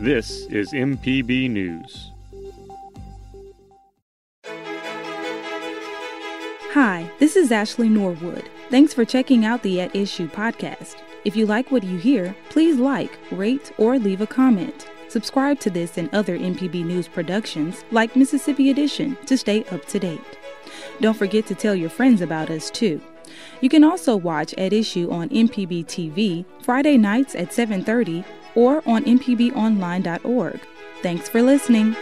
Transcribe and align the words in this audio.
This 0.00 0.46
is 0.46 0.72
MPB 0.72 1.48
News. 1.50 2.10
Hi, 6.72 7.08
this 7.20 7.36
is 7.36 7.52
Ashley 7.52 7.88
Norwood. 7.88 8.48
Thanks 8.70 8.92
for 8.92 9.04
checking 9.04 9.44
out 9.44 9.62
the 9.62 9.80
At 9.80 9.94
Issue 9.94 10.28
podcast. 10.28 10.96
If 11.24 11.36
you 11.36 11.46
like 11.46 11.70
what 11.70 11.84
you 11.84 11.98
hear, 11.98 12.34
please 12.48 12.78
like, 12.78 13.16
rate, 13.30 13.70
or 13.78 13.98
leave 13.98 14.20
a 14.20 14.26
comment. 14.26 14.88
Subscribe 15.08 15.60
to 15.60 15.70
this 15.70 15.98
and 15.98 16.12
other 16.12 16.36
MPB 16.36 16.84
News 16.84 17.06
productions 17.06 17.84
like 17.92 18.16
Mississippi 18.16 18.70
Edition 18.70 19.16
to 19.26 19.38
stay 19.38 19.64
up 19.66 19.84
to 19.86 20.00
date. 20.00 20.38
Don't 21.00 21.16
forget 21.16 21.46
to 21.46 21.54
tell 21.54 21.74
your 21.74 21.90
friends 21.90 22.22
about 22.22 22.50
us 22.50 22.70
too. 22.70 23.00
You 23.60 23.68
can 23.68 23.84
also 23.84 24.16
watch 24.16 24.54
At 24.54 24.72
Issue 24.72 25.10
on 25.10 25.28
MPB 25.28 25.84
TV 25.86 26.44
Friday 26.62 26.96
nights 26.96 27.34
at 27.34 27.52
7:30 27.52 28.24
or 28.58 28.82
on 28.86 29.04
mpbonline.org. 29.04 30.60
Thanks 31.00 31.28
for 31.28 31.42
listening. 31.42 31.94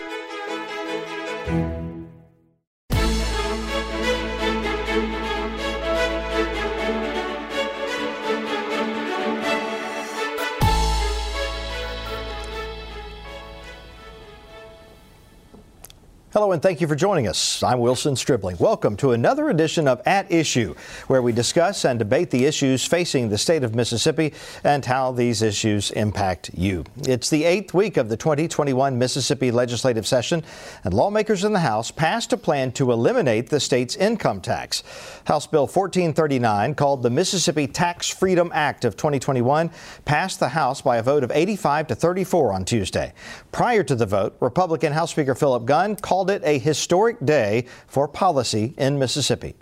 Hello 16.36 16.52
and 16.52 16.60
thank 16.60 16.82
you 16.82 16.86
for 16.86 16.94
joining 16.94 17.26
us. 17.26 17.62
I'm 17.62 17.78
Wilson 17.78 18.14
Stribling. 18.14 18.58
Welcome 18.58 18.94
to 18.98 19.12
another 19.12 19.48
edition 19.48 19.88
of 19.88 20.02
At 20.04 20.30
Issue, 20.30 20.74
where 21.06 21.22
we 21.22 21.32
discuss 21.32 21.86
and 21.86 21.98
debate 21.98 22.30
the 22.30 22.44
issues 22.44 22.84
facing 22.84 23.30
the 23.30 23.38
state 23.38 23.64
of 23.64 23.74
Mississippi 23.74 24.34
and 24.62 24.84
how 24.84 25.12
these 25.12 25.40
issues 25.40 25.92
impact 25.92 26.50
you. 26.52 26.84
It's 27.08 27.30
the 27.30 27.44
eighth 27.44 27.72
week 27.72 27.96
of 27.96 28.10
the 28.10 28.18
2021 28.18 28.98
Mississippi 28.98 29.50
legislative 29.50 30.06
session, 30.06 30.44
and 30.84 30.92
lawmakers 30.92 31.42
in 31.42 31.54
the 31.54 31.60
House 31.60 31.90
passed 31.90 32.34
a 32.34 32.36
plan 32.36 32.70
to 32.72 32.92
eliminate 32.92 33.48
the 33.48 33.58
state's 33.58 33.96
income 33.96 34.42
tax. 34.42 34.82
House 35.24 35.46
Bill 35.46 35.62
1439, 35.62 36.74
called 36.74 37.02
the 37.02 37.08
Mississippi 37.08 37.66
Tax 37.66 38.10
Freedom 38.10 38.50
Act 38.52 38.84
of 38.84 38.94
2021, 38.98 39.70
passed 40.04 40.38
the 40.38 40.50
House 40.50 40.82
by 40.82 40.98
a 40.98 41.02
vote 41.02 41.24
of 41.24 41.30
85 41.30 41.86
to 41.86 41.94
34 41.94 42.52
on 42.52 42.66
Tuesday. 42.66 43.14
Prior 43.52 43.82
to 43.82 43.94
the 43.94 44.04
vote, 44.04 44.36
Republican 44.40 44.92
House 44.92 45.12
Speaker 45.12 45.34
Philip 45.34 45.64
Gunn 45.64 45.96
called 45.96 46.25
called 46.26 46.42
it 46.42 46.46
a 46.48 46.58
historic 46.58 47.24
day 47.24 47.66
for 47.86 48.08
policy 48.08 48.74
in 48.78 48.98
Mississippi. 48.98 49.54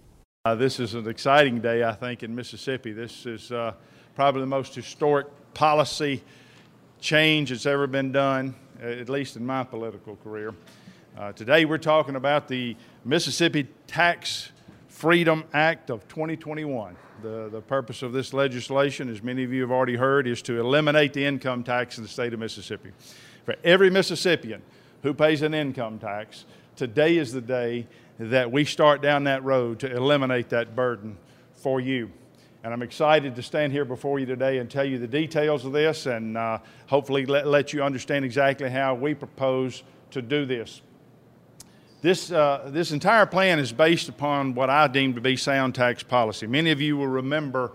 Uh, 0.47 0.55
this 0.55 0.81
is 0.81 0.95
an 0.95 1.06
exciting 1.09 1.61
day, 1.61 1.84
I 1.84 1.93
think, 1.93 2.23
in 2.23 2.34
Mississippi. 2.34 2.93
This 2.93 3.27
is 3.27 3.53
uh, 3.53 3.75
probably 4.15 4.41
the 4.41 4.47
most 4.47 4.75
historic 4.75 5.27
policy 5.53 6.23
change 7.01 7.51
that's 7.51 7.67
ever 7.67 7.87
been 7.87 8.12
done, 8.12 8.55
at 8.81 9.11
least 9.11 9.37
in 9.37 9.45
my 9.45 9.62
political 9.62 10.17
career. 10.17 10.55
Uh, 11.19 11.33
today, 11.33 11.67
we're 11.67 11.77
talking 11.77 12.17
about 12.17 12.48
the 12.48 12.77
Mississippi 13.05 13.69
Tax 13.87 14.51
Freedom 14.89 15.45
Act 15.53 15.91
of 15.91 16.09
2021. 16.09 16.97
The, 17.23 17.51
the 17.51 17.61
purpose 17.61 18.03
of 18.03 18.12
this 18.12 18.33
legislation, 18.33 19.11
as 19.11 19.23
many 19.23 19.45
of 19.45 19.53
you 19.53 19.61
have 19.61 19.71
already 19.71 19.97
heard, 19.97 20.27
is 20.27 20.41
to 20.43 20.59
eliminate 20.59 21.12
the 21.12 21.25
income 21.25 21.62
tax 21.62 21.99
in 21.99 22.05
the 22.05 22.09
state 22.09 22.33
of 22.33 22.41
Mississippi. 22.41 22.91
For 23.45 23.55
every 23.65 23.91
Mississippian 23.91 24.62
who 25.05 25.12
pays 25.12 25.42
an 25.42 25.52
income 25.52 25.98
tax, 25.98 26.47
today 26.77 27.19
is 27.19 27.30
the 27.30 27.41
day 27.41 27.86
that 28.19 28.50
we 28.50 28.64
start 28.64 29.02
down 29.02 29.24
that 29.24 29.44
road 29.44 29.78
to 29.78 29.94
eliminate 29.94 30.48
that 30.48 30.74
burden 30.74 31.16
for 31.52 31.78
you. 31.78 32.10
And 32.64 32.72
I'm 32.72 32.80
excited 32.80 33.36
to 33.36 33.42
stand 33.42 33.70
here 33.70 33.84
before 33.84 34.19
you 34.19 34.25
today 34.25 34.58
and 34.58 34.70
tell 34.70 34.84
you 34.84 34.98
the 34.98 35.06
details 35.06 35.66
of 35.66 35.72
this 35.72 36.06
and 36.06 36.38
uh, 36.38 36.58
hopefully 36.86 37.27
let, 37.27 37.47
let 37.47 37.75
you 37.75 37.82
understand 37.82 38.25
exactly 38.25 38.70
how 38.70 38.94
we 38.94 39.12
propose 39.12 39.82
to 40.12 40.22
do 40.22 40.47
this. 40.47 40.80
This, 42.00 42.32
uh, 42.32 42.70
this 42.72 42.91
entire 42.91 43.27
plan 43.27 43.58
is 43.58 43.72
based 43.72 44.08
upon 44.08 44.55
what 44.55 44.70
I 44.70 44.88
deem 44.88 45.14
to 45.16 45.20
be 45.20 45.37
sound 45.37 45.75
tax 45.75 46.03
policy. 46.03 46.47
Many 46.47 46.70
of 46.70 46.81
you 46.81 46.97
will 46.97 47.09
remember 47.09 47.72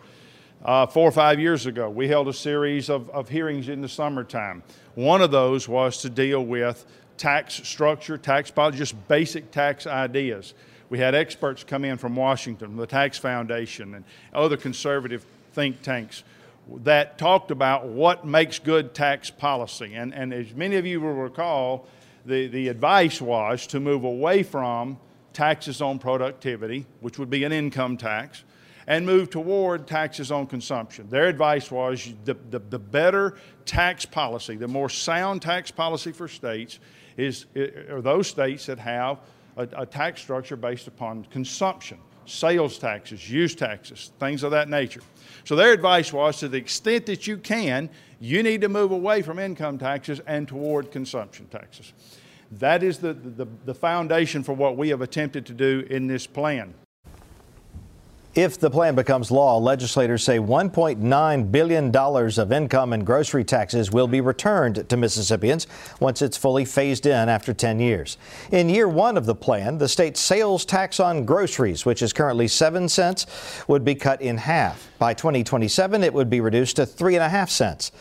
uh, 0.64 0.88
four 0.88 1.08
or 1.08 1.12
five 1.12 1.40
years 1.40 1.68
ago, 1.68 1.90
we 1.90 2.08
held 2.08 2.28
a 2.28 2.34
series 2.34 2.90
of, 2.90 3.10
of 3.12 3.30
hearings 3.30 3.70
in 3.70 3.82
the 3.82 3.88
summertime. 3.88 4.62
One 4.96 5.22
of 5.22 5.32
those 5.32 5.70
was 5.70 6.02
to 6.02 6.10
deal 6.10 6.44
with 6.44 6.86
tax 7.20 7.56
structure, 7.68 8.18
tax 8.18 8.50
policy, 8.50 8.80
just 8.80 9.08
basic 9.08 9.52
tax 9.52 9.86
ideas. 9.86 10.56
We 10.90 10.98
had 10.98 11.14
experts 11.14 11.64
come 11.64 11.86
in 11.86 11.98
from 11.98 12.16
Washington, 12.16 12.76
the 12.76 12.88
Tax 12.88 13.20
Foundation, 13.20 13.94
and 13.94 14.06
other 14.34 14.58
conservative 14.58 15.24
think 15.54 15.84
tanks 15.84 16.24
that 16.78 17.18
talked 17.18 17.52
about 17.52 17.88
what 17.88 18.26
makes 18.26 18.58
good 18.58 18.94
tax 18.94 19.30
policy. 19.30 19.94
And, 19.96 20.14
and 20.14 20.34
as 20.34 20.54
many 20.54 20.78
of 20.78 20.86
you 20.86 21.02
will 21.02 21.14
recall, 21.14 21.88
the, 22.26 22.48
the 22.48 22.70
advice 22.70 23.22
was 23.22 23.68
to 23.68 23.80
move 23.80 24.04
away 24.04 24.42
from 24.42 24.98
taxes 25.34 25.82
on 25.82 26.00
productivity, 26.00 26.86
which 27.02 27.20
would 27.20 27.30
be 27.30 27.44
an 27.44 27.52
income 27.52 27.98
tax, 27.98 28.44
and 28.90 29.06
move 29.06 29.30
toward 29.30 29.86
taxes 29.86 30.32
on 30.32 30.48
consumption. 30.48 31.08
Their 31.10 31.28
advice 31.28 31.70
was 31.70 32.12
the, 32.26 32.34
the, 32.50 32.58
the 32.58 32.80
better 32.80 33.36
tax 33.66 34.04
policy, 34.04 34.56
the 34.56 34.68
more 34.68 34.90
sound 34.90 35.44
tax 35.44 35.70
policy 35.70 36.12
for 36.12 36.28
states 36.28 36.80
is, 37.16 37.46
are 37.90 38.02
those 38.02 38.28
states 38.28 38.66
that 38.66 38.80
have 38.80 39.20
a, 39.58 39.68
a 39.78 39.86
tax 39.86 40.22
structure 40.22 40.56
based 40.56 40.88
upon 40.88 41.24
consumption, 41.26 42.00
sales 42.26 42.80
taxes, 42.80 43.30
use 43.30 43.54
taxes, 43.54 44.12
things 44.20 44.42
of 44.42 44.50
that 44.52 44.70
nature. 44.70 45.02
So 45.44 45.56
their 45.56 45.72
advice 45.72 46.12
was 46.12 46.40
to 46.40 46.50
the 46.50 46.58
extent 46.58 47.06
that 47.06 47.28
you 47.28 47.38
can, 47.38 47.92
you 48.20 48.42
need 48.42 48.62
to 48.62 48.70
move 48.70 48.92
away 48.92 49.22
from 49.22 49.38
income 49.38 49.78
taxes 49.78 50.20
and 50.26 50.48
toward 50.48 50.92
consumption 50.92 51.46
taxes. 51.48 51.94
That 52.54 52.82
is 52.82 52.98
the, 52.98 53.14
the, 53.14 53.48
the 53.66 53.76
foundation 53.76 54.42
for 54.42 54.54
what 54.54 54.78
we 54.78 54.90
have 54.90 55.02
attempted 55.02 55.46
to 55.46 55.54
do 55.54 55.86
in 55.92 56.08
this 56.08 56.26
plan. 56.26 56.74
If 58.40 58.58
the 58.58 58.70
plan 58.70 58.96
becomes 58.96 59.32
law, 59.32 59.58
legislators 59.58 60.24
say 60.24 60.40
$1.9 60.40 61.52
billion 61.52 61.94
of 61.94 62.52
income 62.54 62.94
and 62.94 63.06
grocery 63.06 63.44
taxes 63.44 63.92
will 63.92 64.08
be 64.08 64.22
returned 64.22 64.88
to 64.88 64.96
Mississippians 64.96 65.68
once 66.00 66.22
it's 66.22 66.38
fully 66.38 66.64
phased 66.64 67.06
in 67.06 67.28
after 67.28 67.54
10 67.54 67.82
years. 67.82 68.18
In 68.54 68.70
year 68.70 68.88
one 68.88 69.18
of 69.18 69.26
the 69.26 69.36
plan, 69.36 69.78
the 69.78 69.90
state's 69.90 70.22
sales 70.22 70.64
tax 70.64 71.02
on 71.02 71.26
groceries, 71.26 71.86
which 71.86 72.02
is 72.02 72.14
currently 72.14 72.48
7 72.48 72.88
cents, 72.88 73.26
would 73.68 73.84
be 73.84 73.94
cut 73.94 74.22
in 74.22 74.38
half. 74.38 74.90
By 75.00 75.14
2027, 75.14 76.02
it 76.02 76.14
would 76.14 76.30
be 76.30 76.40
reduced 76.40 76.78
to 76.78 76.84
3.5 76.84 77.50
cents. 77.50 77.92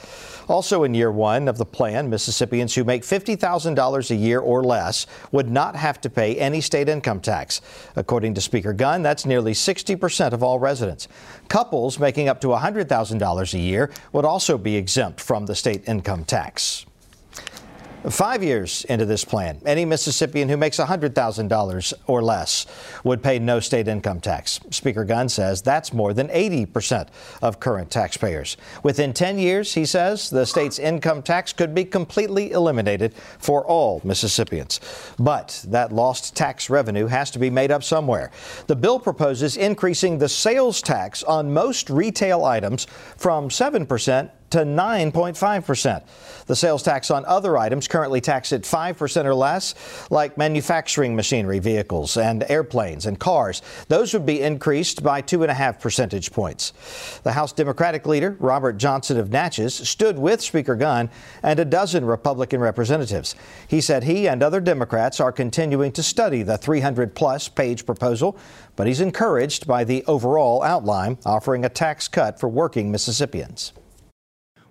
Also 0.48 0.82
in 0.84 0.94
year 0.94 1.12
one 1.12 1.46
of 1.46 1.58
the 1.58 1.64
plan, 1.64 2.08
Mississippians 2.08 2.74
who 2.74 2.82
make 2.82 3.02
$50,000 3.02 4.10
a 4.10 4.14
year 4.14 4.40
or 4.40 4.64
less 4.64 5.06
would 5.30 5.50
not 5.50 5.76
have 5.76 6.00
to 6.00 6.10
pay 6.10 6.36
any 6.36 6.60
state 6.60 6.88
income 6.88 7.20
tax. 7.20 7.60
According 7.96 8.34
to 8.34 8.40
Speaker 8.40 8.72
Gunn, 8.72 9.02
that's 9.02 9.26
nearly 9.26 9.52
60% 9.52 10.32
of 10.32 10.42
all 10.42 10.58
residents. 10.58 11.06
Couples 11.48 11.98
making 11.98 12.28
up 12.28 12.40
to 12.40 12.48
$100,000 12.48 13.54
a 13.54 13.58
year 13.58 13.90
would 14.12 14.24
also 14.24 14.56
be 14.56 14.76
exempt 14.76 15.20
from 15.20 15.46
the 15.46 15.54
state 15.54 15.86
income 15.86 16.24
tax. 16.24 16.86
Five 18.04 18.44
years 18.44 18.84
into 18.84 19.04
this 19.04 19.24
plan, 19.24 19.60
any 19.66 19.84
Mississippian 19.84 20.48
who 20.48 20.56
makes 20.56 20.78
$100,000 20.78 21.94
or 22.06 22.22
less 22.22 22.64
would 23.02 23.24
pay 23.24 23.40
no 23.40 23.58
state 23.58 23.88
income 23.88 24.20
tax. 24.20 24.60
Speaker 24.70 25.04
Gunn 25.04 25.28
says 25.28 25.62
that's 25.62 25.92
more 25.92 26.14
than 26.14 26.28
80% 26.28 27.08
of 27.42 27.58
current 27.58 27.90
taxpayers. 27.90 28.56
Within 28.84 29.12
10 29.12 29.40
years, 29.40 29.74
he 29.74 29.84
says, 29.84 30.30
the 30.30 30.46
state's 30.46 30.78
income 30.78 31.22
tax 31.22 31.52
could 31.52 31.74
be 31.74 31.84
completely 31.84 32.52
eliminated 32.52 33.14
for 33.14 33.66
all 33.66 34.00
Mississippians. 34.04 34.80
But 35.18 35.64
that 35.68 35.92
lost 35.92 36.36
tax 36.36 36.70
revenue 36.70 37.08
has 37.08 37.32
to 37.32 37.40
be 37.40 37.50
made 37.50 37.72
up 37.72 37.82
somewhere. 37.82 38.30
The 38.68 38.76
bill 38.76 39.00
proposes 39.00 39.56
increasing 39.56 40.18
the 40.18 40.28
sales 40.28 40.80
tax 40.82 41.24
on 41.24 41.52
most 41.52 41.90
retail 41.90 42.44
items 42.44 42.86
from 43.16 43.48
7% 43.48 44.30
to 44.50 44.58
9.5%. 44.58 46.02
The 46.46 46.56
sales 46.56 46.82
tax 46.82 47.10
on 47.10 47.24
other 47.26 47.58
items 47.58 47.88
currently 47.88 48.20
taxed 48.20 48.52
at 48.52 48.62
5% 48.62 49.24
or 49.24 49.34
less, 49.34 49.74
like 50.10 50.38
manufacturing 50.38 51.14
machinery, 51.14 51.58
vehicles, 51.58 52.16
and 52.16 52.44
airplanes 52.48 53.06
and 53.06 53.18
cars, 53.18 53.62
those 53.88 54.12
would 54.14 54.24
be 54.24 54.40
increased 54.40 55.02
by 55.02 55.20
2.5 55.20 55.80
percentage 55.80 56.32
points. 56.32 56.72
The 57.22 57.32
House 57.32 57.52
Democratic 57.52 58.06
leader, 58.06 58.36
Robert 58.38 58.78
Johnson 58.78 59.18
of 59.18 59.30
Natchez, 59.30 59.74
stood 59.74 60.18
with 60.18 60.40
Speaker 60.40 60.76
Gunn 60.76 61.10
and 61.42 61.60
a 61.60 61.64
dozen 61.64 62.04
Republican 62.04 62.60
representatives. 62.60 63.34
He 63.66 63.80
said 63.80 64.04
he 64.04 64.28
and 64.28 64.42
other 64.42 64.60
Democrats 64.60 65.20
are 65.20 65.32
continuing 65.32 65.92
to 65.92 66.02
study 66.02 66.42
the 66.42 66.58
300 66.58 67.14
plus 67.14 67.48
page 67.48 67.84
proposal, 67.84 68.38
but 68.76 68.86
he's 68.86 69.00
encouraged 69.00 69.66
by 69.66 69.84
the 69.84 70.04
overall 70.06 70.62
outline 70.62 71.18
offering 71.26 71.64
a 71.64 71.68
tax 71.68 72.08
cut 72.08 72.40
for 72.40 72.48
working 72.48 72.90
Mississippians. 72.90 73.72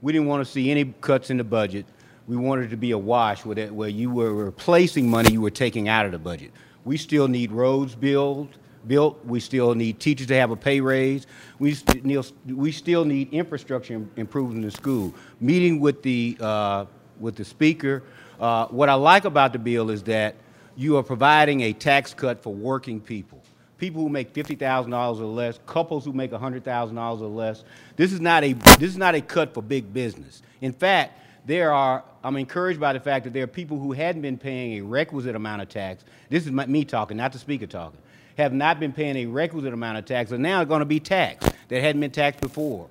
We 0.02 0.12
didn't 0.12 0.28
want 0.28 0.46
to 0.46 0.52
see 0.52 0.70
any 0.72 0.86
cuts 1.02 1.30
in 1.30 1.38
the 1.38 1.44
budget. 1.44 1.86
We 2.28 2.36
wanted 2.36 2.66
it 2.66 2.70
to 2.70 2.78
be 2.78 2.92
a 2.92 2.98
wash 2.98 3.46
where, 3.46 3.56
that, 3.56 3.74
where 3.74 3.90
you 3.90 4.12
were 4.12 4.34
replacing 4.34 5.10
money 5.10 5.32
you 5.32 5.42
were 5.42 5.50
taking 5.50 5.88
out 5.88 6.06
of 6.06 6.12
the 6.12 6.20
budget. 6.20 6.52
We 6.86 6.98
still 6.98 7.28
need 7.28 7.52
roads 7.52 7.96
built, 7.96 8.50
built. 8.88 9.24
We 9.26 9.40
still 9.40 9.74
need 9.76 10.00
teachers 10.00 10.28
to 10.28 10.36
have 10.36 10.52
a 10.52 10.56
pay 10.56 10.82
raise. 10.82 11.26
We, 11.60 11.74
st- 11.74 12.06
we 12.46 12.72
still 12.72 13.06
need 13.06 13.34
infrastructure 13.34 14.06
improved 14.16 14.56
in 14.56 14.62
the 14.62 14.72
school. 14.72 15.14
Meeting 15.40 15.80
with 15.80 16.02
the 16.04 16.38
uh, 16.40 16.86
with 17.20 17.36
the 17.36 17.46
speaker. 17.46 18.04
Uh, 18.40 18.68
what 18.68 18.90
I 18.90 18.94
like 18.94 19.26
about 19.26 19.54
the 19.54 19.60
bill 19.60 19.90
is 19.90 20.04
that 20.04 20.36
you 20.76 20.98
are 20.98 21.04
providing 21.04 21.62
a 21.62 21.74
tax 21.74 22.14
cut 22.14 22.44
for 22.44 22.54
working 22.54 23.00
people. 23.02 23.37
People 23.78 24.02
who 24.02 24.10
make 24.10 24.32
fifty 24.32 24.56
thousand 24.56 24.92
dollars 24.92 25.20
or 25.20 25.26
less, 25.26 25.60
couples 25.66 26.04
who 26.04 26.14
make 26.14 26.32
hundred 26.32 26.64
thousand 26.64 26.96
dollars 26.96 27.22
or 27.22 27.30
less. 27.30 27.64
This 27.96 28.12
is 28.12 28.20
not 28.20 28.44
a 28.44 28.54
this 28.54 28.90
is 28.90 28.98
not 28.98 29.16
a 29.16 29.22
cut 29.22 29.54
for 29.54 29.62
big 29.62 29.94
business. 29.94 30.42
In 30.62 30.74
fact, 30.74 31.20
there 31.46 31.72
are 31.72 32.04
I'm 32.24 32.36
encouraged 32.38 32.80
by 32.80 32.94
the 32.94 33.00
fact 33.00 33.26
that 33.26 33.34
there 33.34 33.44
are 33.44 33.48
people 33.48 33.78
who 33.80 33.92
hadn't 33.92 34.22
been 34.22 34.38
paying 34.38 34.80
a 34.80 34.82
requisite 34.82 35.36
amount 35.36 35.62
of 35.62 35.70
tax. 35.70 36.04
This 36.30 36.46
is 36.46 36.52
me 36.52 36.86
talking, 36.86 37.18
not 37.18 37.32
the 37.34 37.40
speaker 37.40 37.68
talking. 37.68 38.00
Have 38.38 38.54
not 38.54 38.80
been 38.80 38.94
paying 38.94 39.16
a 39.16 39.26
requisite 39.26 39.74
amount 39.74 39.98
of 39.98 40.06
tax, 40.06 40.32
and 40.32 40.44
now 40.44 40.62
are 40.62 40.66
going 40.66 40.80
to 40.80 40.86
be 40.86 41.00
taxed 41.00 41.50
that 41.70 41.82
hadn't 41.82 42.02
been 42.02 42.12
taxed 42.12 42.42
before. 42.42 42.88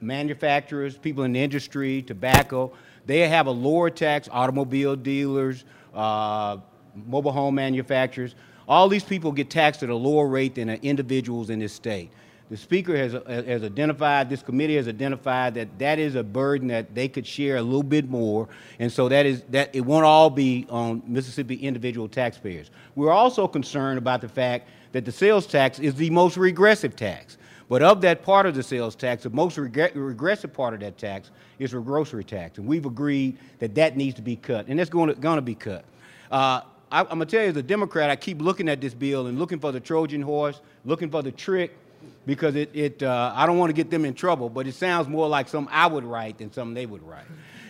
Manufacturers, 0.00 0.98
people 0.98 1.24
in 1.24 1.32
the 1.32 1.42
industry, 1.42 2.02
tobacco, 2.02 2.72
they 3.06 3.28
have 3.28 3.46
a 3.46 3.50
lower 3.50 3.90
tax. 3.90 4.28
Automobile 4.30 4.96
dealers. 4.96 5.64
Uh, 5.94 6.58
mobile 7.06 7.32
home 7.32 7.54
manufacturers. 7.54 8.34
All 8.68 8.88
these 8.88 9.04
people 9.04 9.32
get 9.32 9.50
taxed 9.50 9.82
at 9.82 9.90
a 9.90 9.94
lower 9.94 10.26
rate 10.26 10.54
than 10.54 10.68
individuals 10.70 11.50
in 11.50 11.58
this 11.58 11.72
state. 11.72 12.10
The 12.50 12.58
Speaker 12.58 12.94
has, 12.96 13.12
has 13.26 13.64
identified, 13.64 14.28
this 14.28 14.42
committee 14.42 14.76
has 14.76 14.86
identified 14.86 15.54
that 15.54 15.78
that 15.78 15.98
is 15.98 16.14
a 16.14 16.22
burden 16.22 16.68
that 16.68 16.94
they 16.94 17.08
could 17.08 17.26
share 17.26 17.56
a 17.56 17.62
little 17.62 17.82
bit 17.82 18.08
more, 18.08 18.48
and 18.78 18.92
so 18.92 19.08
that 19.08 19.24
is 19.24 19.42
that 19.48 19.74
it 19.74 19.80
won't 19.80 20.04
all 20.04 20.28
be 20.28 20.66
on 20.68 21.02
Mississippi 21.06 21.56
individual 21.56 22.06
taxpayers. 22.06 22.70
We're 22.96 23.12
also 23.12 23.48
concerned 23.48 23.96
about 23.96 24.20
the 24.20 24.28
fact 24.28 24.68
that 24.92 25.06
the 25.06 25.12
sales 25.12 25.46
tax 25.46 25.78
is 25.78 25.94
the 25.94 26.10
most 26.10 26.36
regressive 26.36 26.94
tax. 26.94 27.38
But 27.66 27.82
of 27.82 28.02
that 28.02 28.22
part 28.22 28.44
of 28.44 28.54
the 28.54 28.62
sales 28.62 28.94
tax, 28.94 29.22
the 29.22 29.30
most 29.30 29.56
reg 29.56 29.96
regressive 29.96 30.52
part 30.52 30.74
of 30.74 30.80
that 30.80 30.98
tax 30.98 31.30
is 31.58 31.70
the 31.70 31.80
grocery 31.80 32.24
tax, 32.24 32.58
and 32.58 32.66
we've 32.66 32.84
agreed 32.84 33.38
that 33.58 33.74
that 33.76 33.96
needs 33.96 34.16
to 34.16 34.22
be 34.22 34.36
cut, 34.36 34.66
and 34.68 34.78
that's 34.78 34.90
going 34.90 35.08
to, 35.08 35.14
going 35.14 35.36
to 35.36 35.42
be 35.42 35.54
cut. 35.54 35.86
Uh, 36.30 36.60
I, 36.94 37.00
am 37.00 37.06
gonna 37.06 37.26
tell 37.26 37.42
you, 37.42 37.48
as 37.48 37.56
a 37.56 37.62
Democrat, 37.62 38.08
I 38.08 38.14
keep 38.14 38.40
looking 38.40 38.68
at 38.68 38.80
this 38.80 38.94
bill 38.94 39.26
and 39.26 39.36
looking 39.36 39.58
for 39.58 39.72
the 39.72 39.80
Trojan 39.80 40.22
horse, 40.22 40.60
looking 40.84 41.10
for 41.10 41.24
the 41.24 41.32
trick, 41.32 41.76
because 42.24 42.54
it, 42.54 42.70
it 42.72 43.02
uh, 43.02 43.32
I 43.34 43.46
don't 43.46 43.58
want 43.58 43.70
to 43.70 43.74
get 43.74 43.90
them 43.90 44.04
in 44.04 44.14
trouble, 44.14 44.48
but 44.48 44.68
it 44.68 44.76
sounds 44.76 45.08
more 45.08 45.28
like 45.28 45.48
something 45.48 45.74
I 45.74 45.88
would 45.88 46.04
write 46.04 46.38
than 46.38 46.52
something 46.52 46.72
they 46.72 46.86
would 46.86 47.02
write. 47.02 47.24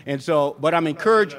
And 0.05 0.23
so, 0.23 0.59
but 0.61 0.75
I'm 0.75 0.87
encouraged. 0.87 1.39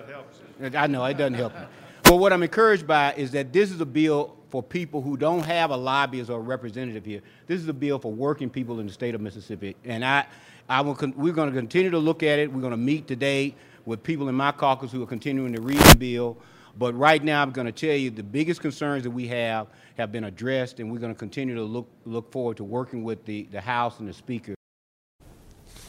I 0.74 0.88
know 0.88 1.06
it 1.06 1.16
doesn't 1.16 1.36
help 1.36 1.54
me. 1.54 1.62
But 2.02 2.16
what 2.16 2.34
I'm 2.34 2.42
encouraged 2.42 2.88
by 2.88 3.14
is 3.14 3.30
that 3.32 3.54
this 3.54 3.70
is 3.70 3.80
a 3.80 3.86
bill 3.86 4.36
for 4.50 4.64
people 4.64 5.04
who 5.04 5.16
don't 5.16 5.46
have 5.46 5.70
a 5.70 5.78
lobbyist 5.78 6.32
or 6.32 6.40
a 6.40 6.44
representative 6.44 7.06
here. 7.06 7.22
This 7.46 7.62
is 7.62 7.68
a 7.68 7.74
bill 7.74 8.00
for 8.00 8.12
working 8.12 8.50
people 8.50 8.80
in 8.80 8.88
the 8.88 8.94
state 8.94 9.14
of 9.14 9.22
Mississippi, 9.22 9.76
and 9.86 10.04
I, 10.04 10.26
I 10.68 10.82
will. 10.82 10.98
we're 11.16 11.34
going 11.34 11.52
to 11.52 11.56
continue 11.56 11.92
to 11.92 12.00
look 12.00 12.24
at 12.24 12.40
it. 12.40 12.52
We're 12.52 12.62
going 12.62 12.72
to 12.72 12.78
meet 12.78 13.08
today 13.08 13.54
with 13.86 14.02
people 14.02 14.28
in 14.28 14.34
my 14.34 14.52
caucus 14.52 14.92
who 14.92 15.04
are 15.04 15.08
continuing 15.08 15.54
to 15.54 15.62
read 15.62 15.78
the 15.78 15.98
bill. 15.98 16.38
But 16.78 16.94
right 16.96 17.24
now, 17.24 17.42
I'm 17.42 17.52
going 17.52 17.68
to 17.68 17.72
tell 17.72 17.96
you 17.96 18.10
the 18.10 18.24
biggest 18.24 18.60
concerns 18.62 19.04
that 19.04 19.12
we 19.12 19.28
have 19.28 19.68
have 19.98 20.12
been 20.12 20.26
addressed, 20.26 20.80
and 20.80 20.92
we're 20.92 21.00
going 21.00 21.14
to 21.14 21.18
continue 21.18 21.56
to 21.56 21.64
look, 21.64 21.90
look 22.06 22.32
forward 22.32 22.58
to 22.58 22.64
working 22.64 23.04
with 23.04 23.24
the, 23.26 23.44
the 23.52 23.62
House 23.62 24.00
and 24.00 24.10
the 24.10 24.14
Speaker. 24.14 24.56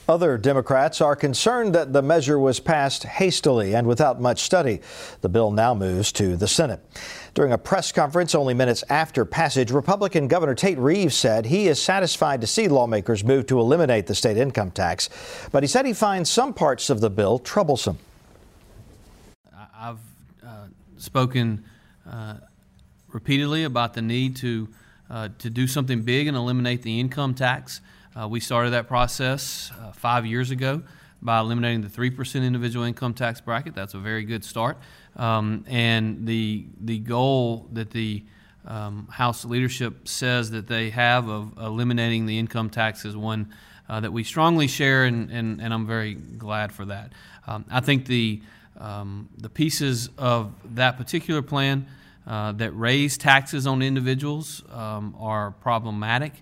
Other 0.09 0.39
Democrats 0.39 1.01
are 1.01 1.17
concerned 1.17 1.75
that 1.75 1.93
the 1.93 2.01
measure 2.01 2.39
was 2.39 2.61
passed 2.61 3.03
hastily 3.03 3.75
and 3.75 3.89
without 3.89 4.21
much 4.21 4.43
study. 4.43 4.81
The 5.21 5.29
bill 5.29 5.51
now 5.51 5.75
moves 5.75 6.13
to 6.13 6.37
the 6.37 6.47
Senate. 6.47 6.81
During 7.35 7.53
a 7.53 7.59
press 7.59 7.91
conference 7.91 8.33
only 8.33 8.55
minutes 8.55 8.85
after 8.89 9.25
passage, 9.25 9.73
Republican 9.73 10.29
Governor 10.29 10.55
Tate 10.55 10.79
Reeves 10.79 11.17
said 11.17 11.47
he 11.47 11.67
is 11.67 11.83
satisfied 11.83 12.41
to 12.41 12.47
see 12.47 12.69
lawmakers 12.69 13.25
move 13.25 13.47
to 13.49 13.59
eliminate 13.59 14.07
the 14.07 14.15
state 14.15 14.37
income 14.37 14.71
tax, 14.71 15.11
but 15.51 15.65
he 15.65 15.67
said 15.67 15.85
he 15.85 15.93
finds 15.93 16.31
some 16.31 16.55
parts 16.55 16.89
of 16.89 17.01
the 17.01 17.11
bill 17.11 17.41
troublesome. 17.41 17.99
I've 19.75 19.99
uh, 20.47 20.69
spoken 20.99 21.65
uh, 22.11 22.35
repeatedly 23.13 23.65
about 23.65 23.95
the 23.95 24.03
need 24.03 24.37
to 24.37 24.69
uh, 25.11 25.29
to 25.39 25.51
do 25.51 25.67
something 25.67 26.03
big 26.03 26.27
and 26.27 26.37
eliminate 26.37 26.83
the 26.83 26.99
income 27.01 27.35
tax. 27.35 27.81
Uh, 28.15 28.27
we 28.27 28.41
started 28.41 28.71
that 28.71 28.89
process 28.89 29.71
uh, 29.81 29.93
five 29.93 30.27
years 30.27 30.51
ago 30.51 30.83
by 31.23 31.39
eliminating 31.39 31.83
the 31.83 31.89
three 31.89 32.11
percent 32.11 32.45
individual 32.45 32.85
income 32.85 33.15
tax 33.15 33.41
bracket. 33.41 33.75
That's 33.75 33.95
a 33.95 33.99
very 33.99 34.25
good 34.25 34.45
start. 34.45 34.79
Um, 35.17 35.65
and 35.69 36.27
the 36.27 36.67
the 36.81 36.99
goal 36.99 37.69
that 37.73 37.91
the 37.91 38.25
um, 38.67 39.07
House 39.11 39.45
leadership 39.45 40.09
says 40.09 40.51
that 40.51 40.67
they 40.67 40.91
have 40.91 41.29
of 41.29 41.57
eliminating 41.59 42.27
the 42.27 42.39
income 42.39 42.69
tax 42.71 43.05
is 43.05 43.17
one 43.17 43.53
uh, 43.89 44.01
that 44.01 44.13
we 44.13 44.25
strongly 44.25 44.67
share, 44.67 45.05
and, 45.05 45.31
and, 45.31 45.61
and 45.61 45.73
I'm 45.73 45.87
very 45.87 46.15
glad 46.15 46.73
for 46.73 46.87
that. 46.87 47.13
Um, 47.47 47.65
I 47.71 47.81
think 47.81 48.07
the 48.07 48.43
um, 48.79 49.29
the 49.37 49.49
pieces 49.49 50.11
of 50.19 50.53
that 50.75 50.97
particular 50.97 51.43
plan 51.43 51.87
uh, 52.27 52.53
that 52.53 52.73
raise 52.73 53.17
taxes 53.17 53.67
on 53.67 53.83
individuals 53.83 54.63
um, 54.73 55.15
are 55.19 55.53
problematic. 55.53 56.33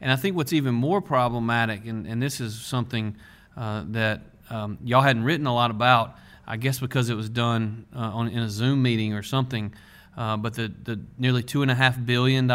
And 0.00 0.12
I 0.12 0.16
think 0.16 0.36
what's 0.36 0.52
even 0.52 0.74
more 0.74 1.00
problematic, 1.00 1.86
and, 1.86 2.06
and 2.06 2.22
this 2.22 2.40
is 2.40 2.60
something 2.60 3.16
uh, 3.56 3.84
that 3.88 4.22
um, 4.50 4.78
y'all 4.84 5.02
hadn't 5.02 5.24
written 5.24 5.46
a 5.46 5.54
lot 5.54 5.70
about, 5.70 6.16
I 6.46 6.56
guess 6.56 6.78
because 6.78 7.08
it 7.08 7.14
was 7.14 7.28
done 7.28 7.86
uh, 7.94 7.98
on, 7.98 8.28
in 8.28 8.40
a 8.40 8.50
Zoom 8.50 8.82
meeting 8.82 9.14
or 9.14 9.22
something, 9.22 9.74
uh, 10.16 10.36
but 10.36 10.54
the, 10.54 10.72
the 10.84 11.00
nearly 11.18 11.42
$2.5 11.42 12.06
billion 12.06 12.46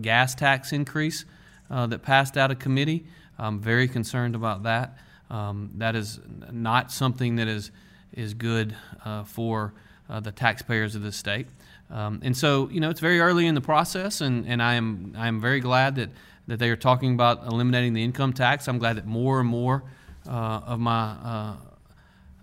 gas 0.00 0.34
tax 0.34 0.72
increase 0.72 1.24
uh, 1.70 1.86
that 1.86 2.02
passed 2.02 2.36
out 2.36 2.50
of 2.50 2.58
committee, 2.58 3.04
I'm 3.38 3.60
very 3.60 3.88
concerned 3.88 4.34
about 4.34 4.62
that. 4.62 4.96
Um, 5.30 5.72
that 5.76 5.96
is 5.96 6.20
not 6.52 6.92
something 6.92 7.36
that 7.36 7.48
is 7.48 7.70
is 8.16 8.34
good 8.34 8.74
uh, 9.04 9.24
for 9.24 9.74
uh, 10.08 10.20
the 10.20 10.32
taxpayers 10.32 10.94
of 10.94 11.02
the 11.02 11.12
state. 11.12 11.46
Um, 11.90 12.20
and 12.22 12.36
so, 12.36 12.68
you 12.70 12.80
know, 12.80 12.90
it's 12.90 13.00
very 13.00 13.20
early 13.20 13.46
in 13.46 13.54
the 13.54 13.60
process, 13.60 14.20
and, 14.20 14.46
and 14.46 14.62
I 14.62 14.74
am 14.74 15.14
I 15.16 15.28
am 15.28 15.40
very 15.40 15.60
glad 15.60 15.96
that, 15.96 16.10
that 16.46 16.58
they 16.58 16.70
are 16.70 16.76
talking 16.76 17.14
about 17.14 17.46
eliminating 17.46 17.92
the 17.92 18.02
income 18.02 18.32
tax. 18.32 18.68
I'm 18.68 18.78
glad 18.78 18.96
that 18.96 19.06
more 19.06 19.40
and 19.40 19.48
more 19.48 19.84
uh, 20.26 20.60
of 20.66 20.80
my 20.80 21.10
uh, 21.10 21.56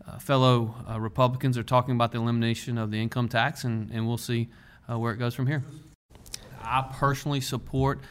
uh, 0.07 0.19
fellow 0.19 0.75
uh, 0.89 0.99
Republicans 0.99 1.57
are 1.57 1.63
talking 1.63 1.95
about 1.95 2.11
the 2.11 2.19
elimination 2.19 2.77
of 2.77 2.91
the 2.91 3.01
income 3.01 3.27
tax, 3.27 3.63
and, 3.63 3.91
and 3.91 4.07
we'll 4.07 4.17
see 4.17 4.49
where 4.87 5.13
it 5.13 5.17
goes 5.17 5.33
from 5.33 5.47
here. 5.47 5.63
I 6.61 6.85
personally 6.91 7.39
support 7.39 8.01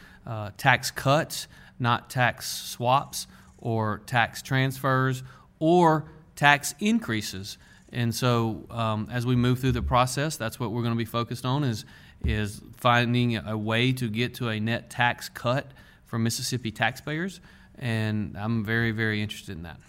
tax 0.57 0.89
cuts, 0.89 1.47
not 1.79 2.09
tax 2.09 2.47
swaps 2.49 3.27
or 3.59 4.01
tax 4.07 4.41
transfers 4.41 5.21
or 5.59 6.05
tax 6.41 6.73
increases. 6.79 7.59
And 7.93 8.15
so, 8.15 8.65
um, 8.71 9.07
as 9.11 9.27
we 9.27 9.35
move 9.35 9.59
through 9.59 9.73
the 9.73 9.83
process, 9.83 10.37
that's 10.37 10.59
what 10.59 10.71
we're 10.71 10.81
going 10.81 10.95
to 10.95 10.97
be 10.97 11.05
focused 11.05 11.45
on 11.45 11.63
is 11.63 11.85
is 12.25 12.61
finding 12.77 13.37
a 13.37 13.55
way 13.55 13.91
to 13.91 14.09
get 14.09 14.33
to 14.35 14.49
a 14.49 14.59
net 14.59 14.89
tax 14.89 15.29
cut 15.29 15.67
for 16.07 16.17
Mississippi 16.17 16.71
taxpayers. 16.71 17.41
And 17.77 18.35
I'm 18.37 18.65
very, 18.65 18.91
very 18.91 19.21
interested 19.21 19.55
in 19.55 19.63
that. 19.63 19.79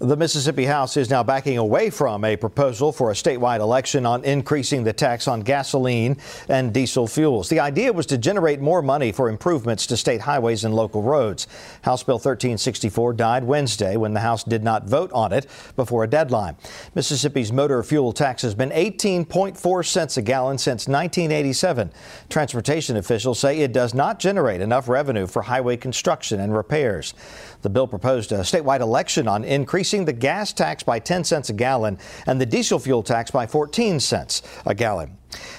The 0.00 0.16
Mississippi 0.16 0.64
House 0.64 0.96
is 0.96 1.08
now 1.08 1.22
backing 1.22 1.56
away 1.56 1.88
from 1.88 2.24
a 2.24 2.34
proposal 2.36 2.90
for 2.90 3.12
a 3.12 3.14
statewide 3.14 3.60
election 3.60 4.04
on 4.04 4.24
increasing 4.24 4.82
the 4.82 4.92
tax 4.92 5.28
on 5.28 5.42
gasoline 5.42 6.16
and 6.48 6.74
diesel 6.74 7.06
fuels. 7.06 7.48
The 7.48 7.60
idea 7.60 7.92
was 7.92 8.04
to 8.06 8.18
generate 8.18 8.60
more 8.60 8.82
money 8.82 9.12
for 9.12 9.28
improvements 9.28 9.86
to 9.86 9.96
state 9.96 10.20
highways 10.20 10.64
and 10.64 10.74
local 10.74 11.00
roads. 11.00 11.46
House 11.82 12.02
Bill 12.02 12.16
1364 12.16 13.12
died 13.12 13.44
Wednesday 13.44 13.96
when 13.96 14.14
the 14.14 14.20
House 14.20 14.42
did 14.42 14.64
not 14.64 14.88
vote 14.88 15.12
on 15.12 15.32
it 15.32 15.46
before 15.76 16.02
a 16.02 16.08
deadline. 16.08 16.56
Mississippi's 16.96 17.52
motor 17.52 17.80
fuel 17.84 18.12
tax 18.12 18.42
has 18.42 18.56
been 18.56 18.70
18.4 18.70 19.86
cents 19.86 20.16
a 20.16 20.22
gallon 20.22 20.58
since 20.58 20.88
1987. 20.88 21.92
Transportation 22.28 22.96
officials 22.96 23.38
say 23.38 23.60
it 23.60 23.72
does 23.72 23.94
not 23.94 24.18
generate 24.18 24.60
enough 24.60 24.88
revenue 24.88 25.28
for 25.28 25.42
highway 25.42 25.76
construction 25.76 26.40
and 26.40 26.52
repairs. 26.52 27.14
The 27.64 27.70
bill 27.70 27.86
proposed 27.86 28.30
a 28.30 28.40
statewide 28.40 28.80
election 28.80 29.26
on 29.26 29.42
increasing 29.42 30.04
the 30.04 30.12
gas 30.12 30.52
tax 30.52 30.82
by 30.82 30.98
10 30.98 31.24
cents 31.24 31.48
a 31.48 31.54
gallon 31.54 31.96
and 32.26 32.38
the 32.38 32.44
diesel 32.44 32.78
fuel 32.78 33.02
tax 33.02 33.30
by 33.30 33.46
14 33.46 34.00
cents 34.00 34.42
a 34.66 34.74
gallon. 34.74 35.16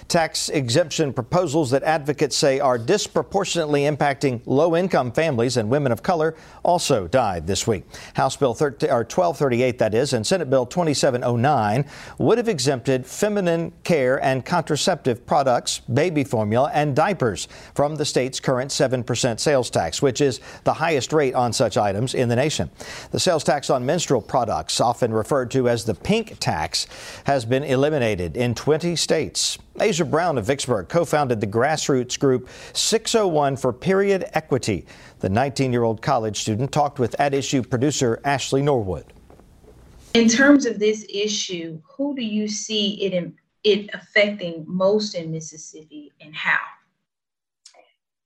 Tax 0.08 0.50
exemption 0.50 1.13
proposals 1.13 1.72
that 1.72 1.84
advocates 1.84 2.36
say 2.38 2.60
are 2.60 2.77
disproportionately 2.77 3.82
impacting 3.82 4.41
low 4.46 4.75
income 4.75 5.12
families 5.12 5.58
and 5.58 5.70
women 5.70 5.91
of 5.91 6.03
color 6.03 6.36
also 6.63 7.08
died 7.08 7.48
this 7.48 7.65
week. 7.65 7.84
House 8.13 8.38
Bill 8.38 8.53
13, 8.53 8.89
or 8.89 9.00
1238, 9.00 9.79
that 9.79 9.94
is, 9.94 10.13
and 10.13 10.25
Senate 10.25 10.50
Bill 10.50 10.65
2709 10.65 11.86
would 12.20 12.38
have 12.38 12.48
exempted 12.48 13.05
feminine 13.05 13.72
care 13.84 14.24
and 14.24 14.46
contraceptive 14.46 15.25
products, 15.25 15.79
baby 15.79 16.24
formula, 16.24 16.70
and 16.74 16.96
diapers 16.96 17.48
from 17.74 17.96
the 17.96 18.05
state's 18.05 18.39
current 18.39 18.72
7% 18.72 19.39
sales 19.39 19.70
tax, 19.70 20.01
which 20.01 20.22
is 20.22 20.39
the 20.63 20.74
highest 20.74 21.13
rate 21.13 21.34
on 21.34 21.51
such 21.51 21.77
items 21.77 22.13
in 22.13 22.29
the 22.29 22.36
nation. 22.36 22.70
The 23.12 23.20
sales 23.20 23.44
tax 23.44 23.70
on 23.70 23.86
menstrual 23.86 24.22
products, 24.22 24.79
often 24.79 25.13
referred 25.13 25.51
to 25.51 25.67
as 25.67 25.86
the 25.86 25.96
pink 25.96 26.38
tax, 26.39 26.88
has 27.25 27.46
been 27.46 27.63
eliminated 27.63 28.38
in 28.38 28.55
20 28.55 28.96
states. 28.96 29.58
Asia 29.79 30.05
Brown 30.05 30.38
of 30.38 30.46
Vicksburg 30.46 30.88
co 30.88 31.03
founded 31.03 31.41
the 31.41 31.48
grassroots 31.48 32.17
group 32.17 32.48
601 32.74 33.58
for 33.58 33.74
Period 33.74 34.25
Equity. 34.34 34.86
The 35.20 35.29
19 35.29 35.74
year 35.74 35.84
old 35.84 36.01
college 36.01 36.39
student 36.39 36.72
talked 36.72 36.98
with 36.98 37.20
At 37.20 37.34
Issue 37.34 37.62
producer 37.62 38.22
Ashley 38.24 38.62
Norwood. 38.62 39.12
In 40.13 40.29
terms 40.29 40.65
of 40.65 40.79
this 40.79 41.05
issue, 41.10 41.82
who 41.84 42.15
do 42.15 42.24
you 42.24 42.48
see 42.48 43.03
it 43.03 43.13
in, 43.13 43.36
it 43.65 43.89
affecting 43.94 44.63
most 44.65 45.13
in 45.13 45.32
Mississippi 45.32 46.13
and 46.22 46.34
how? 46.34 46.60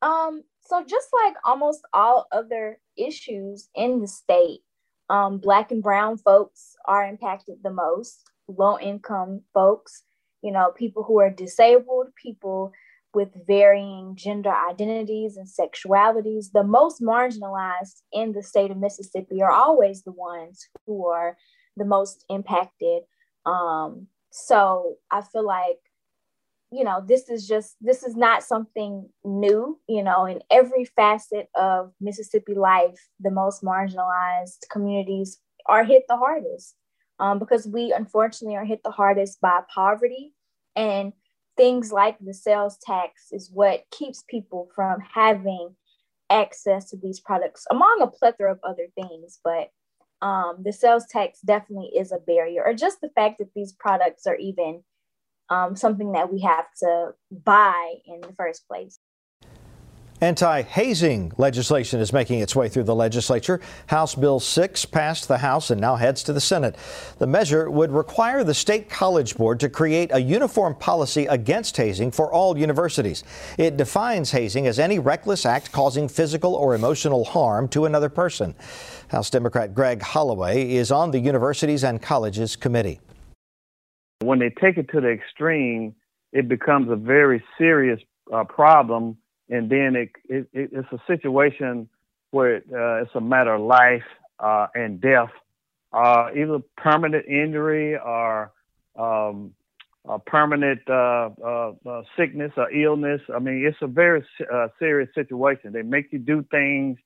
Um, 0.04 0.44
so 0.62 0.84
just 0.84 1.08
like 1.26 1.34
almost 1.44 1.82
all 1.94 2.28
other 2.32 2.80
issues 2.96 3.70
in 3.74 4.02
the 4.02 4.08
state, 4.08 4.60
um, 5.10 5.40
black 5.40 5.72
and 5.72 5.82
brown 5.82 6.18
folks 6.18 6.76
are 6.86 7.08
impacted 7.08 7.64
the 7.64 7.72
most, 7.72 8.24
low 8.48 8.78
income 8.80 9.42
folks, 9.52 10.04
you 10.42 10.52
know, 10.52 10.72
people 10.76 11.04
who 11.04 11.20
are 11.20 11.30
disabled, 11.30 12.08
people 12.16 12.72
with 13.14 13.30
varying 13.48 14.16
gender 14.16 14.54
identities 14.54 15.38
and 15.38 15.48
sexualities, 15.48 16.52
the 16.54 16.64
most 16.64 17.02
marginalized 17.02 18.02
in 18.14 18.34
the 18.34 18.44
state 18.44 18.72
of 18.72 18.78
Mississippi 18.78 19.42
are 19.42 19.52
always 19.52 20.04
the 20.04 20.12
ones 20.12 20.68
who 20.86 21.08
are 21.08 21.36
the 21.76 21.86
most 21.86 22.24
impacted. 22.30 23.04
Um, 23.46 24.08
so 24.32 24.96
I 25.10 25.22
feel 25.22 25.46
like, 25.46 25.80
you 26.72 26.84
know, 26.84 27.04
this 27.06 27.30
is 27.30 27.48
just, 27.48 27.76
this 27.82 28.04
is 28.04 28.16
not 28.16 28.44
something 28.44 29.10
new, 29.26 29.80
you 29.88 30.04
know, 30.04 30.26
in 30.26 30.42
every 30.52 30.86
facet 30.86 31.48
of 31.56 31.92
Mississippi 32.00 32.54
life, 32.54 33.08
the 33.20 33.32
most 33.32 33.64
marginalized 33.64 34.70
communities 34.70 35.40
are 35.66 35.84
hit 35.84 36.04
the 36.08 36.18
hardest 36.18 36.76
um, 37.20 37.40
because 37.40 37.68
we 37.68 37.92
unfortunately 37.92 38.56
are 38.56 38.66
hit 38.66 38.82
the 38.84 38.92
hardest 38.92 39.42
by 39.42 39.62
poverty 39.74 40.34
and 40.76 41.14
things 41.58 41.92
like 41.92 42.18
the 42.20 42.34
sales 42.34 42.78
tax 42.86 43.28
is 43.32 43.52
what 43.52 43.84
keeps 43.92 44.24
people 44.28 44.70
from 44.74 45.00
having 45.02 45.76
access 46.30 46.90
to 46.90 46.98
these 46.98 47.20
products 47.20 47.66
among 47.72 48.00
a 48.02 48.08
plethora 48.08 48.52
of 48.52 48.60
other 48.64 48.88
things 48.96 49.40
but 49.44 49.70
um, 50.22 50.58
the 50.64 50.74
sales 50.74 51.06
tax 51.08 51.40
definitely 51.42 51.92
is 51.98 52.12
a 52.12 52.18
barrier, 52.18 52.64
or 52.66 52.74
just 52.74 53.02
the 53.02 53.10
fact 53.10 53.40
that 53.40 53.54
these 53.56 53.72
products 53.74 54.28
are 54.28 54.36
even 54.36 54.84
um, 55.50 55.76
something 55.76 56.12
that 56.12 56.32
we 56.32 56.42
have 56.42 56.66
to 56.80 57.14
buy 57.32 57.96
in 58.06 58.22
the 58.22 58.34
first 58.34 58.68
place. 58.68 59.00
Anti 60.22 60.64
hazing 60.64 61.32
legislation 61.38 62.02
is 62.02 62.12
making 62.12 62.40
its 62.40 62.54
way 62.54 62.68
through 62.68 62.84
the 62.84 62.96
legislature. 62.96 63.62
House 63.88 64.16
Bill 64.16 64.42
6 64.42 64.84
passed 64.86 65.30
the 65.30 65.38
House 65.38 65.70
and 65.70 65.80
now 65.80 65.96
heads 65.96 66.24
to 66.24 66.34
the 66.34 66.42
Senate. 66.42 66.76
The 67.20 67.28
measure 67.28 67.72
would 67.72 67.92
require 67.92 68.44
the 68.44 68.54
State 68.54 68.90
College 68.90 69.38
Board 69.38 69.62
to 69.62 69.70
create 69.70 70.12
a 70.14 70.22
uniform 70.22 70.76
policy 70.76 71.26
against 71.28 71.78
hazing 71.78 72.12
for 72.12 72.34
all 72.34 72.58
universities. 72.58 73.24
It 73.58 73.78
defines 73.78 74.32
hazing 74.32 74.68
as 74.68 74.78
any 74.78 75.00
reckless 75.00 75.46
act 75.46 75.72
causing 75.72 76.10
physical 76.10 76.54
or 76.54 76.76
emotional 76.76 77.24
harm 77.24 77.70
to 77.70 77.86
another 77.86 78.10
person. 78.10 78.56
House 79.08 79.30
Democrat 79.30 79.74
Greg 79.74 80.02
Holloway 80.02 80.74
is 80.74 80.92
on 80.92 81.12
the 81.12 81.20
Universities 81.20 81.86
and 81.86 82.02
Colleges 82.02 82.58
Committee. 82.58 83.00
When 84.22 84.40
they 84.40 84.50
take 84.50 84.78
it 84.78 84.90
to 84.92 85.00
the 85.00 85.12
extreme, 85.12 85.96
it 86.34 86.50
becomes 86.50 86.92
a 86.92 86.98
very 86.98 87.42
serious 87.58 88.02
uh, 88.34 88.44
problem, 88.44 89.18
and 89.50 89.70
then 89.70 89.96
it, 89.96 90.10
it, 90.30 90.48
it, 90.54 90.70
it's 90.74 90.92
a 90.92 91.02
situation 91.08 91.90
where 92.32 92.58
uh, 92.58 93.02
it's 93.02 93.12
a 93.16 93.22
matter 93.22 93.56
of 93.56 93.62
life 93.62 94.04
uh, 94.40 94.68
and 94.76 95.02
death, 95.02 95.32
uh, 95.94 96.28
either 96.36 96.60
permanent 96.78 97.26
injury 97.26 97.98
or 97.98 98.52
um, 98.98 99.54
a 100.08 100.20
permanent 100.20 100.82
uh, 100.88 101.30
uh, 101.44 101.72
sickness 102.18 102.52
or 102.58 102.72
illness. 102.72 103.22
I 103.34 103.40
mean, 103.40 103.66
it's 103.66 103.78
a 103.82 103.88
very 103.88 104.24
serious 104.78 105.10
situation. 105.16 105.74
They 105.74 105.82
make 105.82 106.12
you 106.12 106.20
do 106.20 106.46
things 106.52 106.98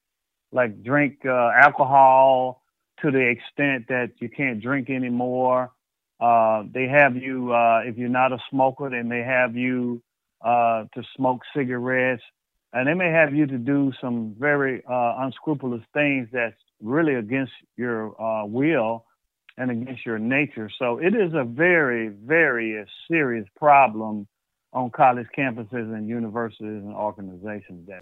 like 0.51 0.83
drink 0.83 1.19
uh, 1.25 1.49
alcohol 1.61 2.61
to 3.01 3.11
the 3.11 3.19
extent 3.19 3.87
that 3.89 4.11
you 4.19 4.29
can't 4.29 4.61
drink 4.61 4.89
anymore. 4.89 5.71
Uh, 6.19 6.63
they 6.71 6.87
have 6.87 7.15
you, 7.15 7.51
uh, 7.51 7.81
if 7.83 7.97
you're 7.97 8.07
not 8.07 8.31
a 8.31 8.37
smoker, 8.49 8.89
then 8.89 9.09
they 9.09 9.23
have 9.23 9.55
you 9.55 10.01
uh, 10.43 10.85
to 10.93 11.03
smoke 11.15 11.41
cigarettes. 11.55 12.23
And 12.73 12.87
they 12.87 12.93
may 12.93 13.11
have 13.11 13.35
you 13.35 13.45
to 13.45 13.57
do 13.57 13.91
some 14.01 14.35
very 14.37 14.83
uh, 14.89 15.15
unscrupulous 15.19 15.83
things 15.93 16.27
that's 16.33 16.55
really 16.81 17.15
against 17.15 17.53
your 17.77 18.19
uh, 18.19 18.45
will 18.45 19.05
and 19.57 19.69
against 19.69 20.05
your 20.05 20.17
nature. 20.17 20.69
So 20.79 20.97
it 20.97 21.15
is 21.15 21.33
a 21.33 21.43
very, 21.43 22.07
very 22.07 22.83
serious 23.07 23.47
problem 23.55 24.27
on 24.73 24.89
college 24.89 25.27
campuses 25.37 25.93
and 25.95 26.07
universities 26.07 26.81
and 26.83 26.95
organizations 26.95 27.87
there. 27.87 28.01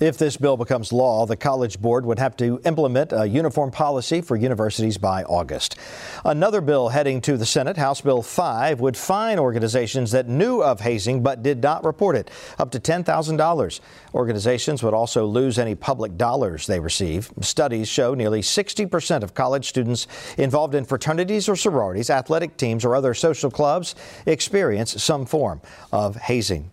If 0.00 0.18
this 0.18 0.36
bill 0.36 0.56
becomes 0.56 0.92
law, 0.92 1.24
the 1.24 1.36
College 1.36 1.80
Board 1.80 2.04
would 2.04 2.18
have 2.18 2.36
to 2.38 2.60
implement 2.64 3.12
a 3.12 3.28
uniform 3.28 3.70
policy 3.70 4.20
for 4.20 4.34
universities 4.34 4.98
by 4.98 5.22
August. 5.22 5.76
Another 6.24 6.60
bill 6.60 6.88
heading 6.88 7.20
to 7.20 7.36
the 7.36 7.46
Senate, 7.46 7.76
House 7.76 8.00
Bill 8.00 8.20
5, 8.20 8.80
would 8.80 8.96
fine 8.96 9.38
organizations 9.38 10.10
that 10.10 10.26
knew 10.26 10.64
of 10.64 10.80
hazing 10.80 11.22
but 11.22 11.44
did 11.44 11.62
not 11.62 11.84
report 11.84 12.16
it 12.16 12.28
up 12.58 12.72
to 12.72 12.80
$10,000. 12.80 13.80
Organizations 14.14 14.82
would 14.82 14.94
also 14.94 15.26
lose 15.26 15.60
any 15.60 15.76
public 15.76 16.16
dollars 16.16 16.66
they 16.66 16.80
receive. 16.80 17.30
Studies 17.40 17.86
show 17.86 18.14
nearly 18.14 18.40
60% 18.40 19.22
of 19.22 19.34
college 19.34 19.68
students 19.68 20.08
involved 20.36 20.74
in 20.74 20.84
fraternities 20.84 21.48
or 21.48 21.54
sororities, 21.54 22.10
athletic 22.10 22.56
teams, 22.56 22.84
or 22.84 22.96
other 22.96 23.14
social 23.14 23.50
clubs 23.50 23.94
experience 24.26 25.00
some 25.00 25.24
form 25.24 25.60
of 25.92 26.16
hazing. 26.16 26.72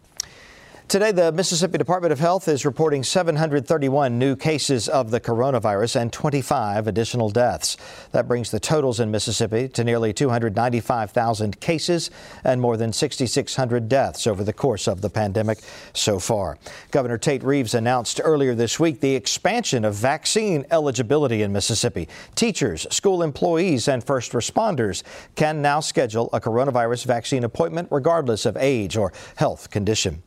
Today, 0.91 1.13
the 1.13 1.31
Mississippi 1.31 1.77
Department 1.77 2.11
of 2.11 2.19
Health 2.19 2.49
is 2.49 2.65
reporting 2.65 3.01
731 3.01 4.19
new 4.19 4.35
cases 4.35 4.89
of 4.89 5.09
the 5.09 5.21
coronavirus 5.21 6.01
and 6.01 6.11
25 6.11 6.85
additional 6.85 7.29
deaths. 7.29 7.77
That 8.11 8.27
brings 8.27 8.51
the 8.51 8.59
totals 8.59 8.99
in 8.99 9.09
Mississippi 9.09 9.69
to 9.69 9.85
nearly 9.85 10.11
295,000 10.11 11.61
cases 11.61 12.11
and 12.43 12.59
more 12.59 12.75
than 12.75 12.91
6,600 12.91 13.87
deaths 13.87 14.27
over 14.27 14.43
the 14.43 14.51
course 14.51 14.85
of 14.85 14.99
the 14.99 15.09
pandemic 15.09 15.59
so 15.93 16.19
far. 16.19 16.57
Governor 16.91 17.17
Tate 17.17 17.43
Reeves 17.43 17.73
announced 17.73 18.19
earlier 18.21 18.53
this 18.53 18.77
week 18.77 18.99
the 18.99 19.15
expansion 19.15 19.85
of 19.85 19.95
vaccine 19.95 20.65
eligibility 20.71 21.41
in 21.41 21.53
Mississippi. 21.53 22.09
Teachers, 22.35 22.85
school 22.91 23.23
employees, 23.23 23.87
and 23.87 24.03
first 24.03 24.33
responders 24.33 25.03
can 25.35 25.61
now 25.61 25.79
schedule 25.79 26.29
a 26.33 26.41
coronavirus 26.41 27.05
vaccine 27.05 27.45
appointment 27.45 27.87
regardless 27.91 28.45
of 28.45 28.57
age 28.57 28.97
or 28.97 29.13
health 29.37 29.69
condition. 29.69 30.21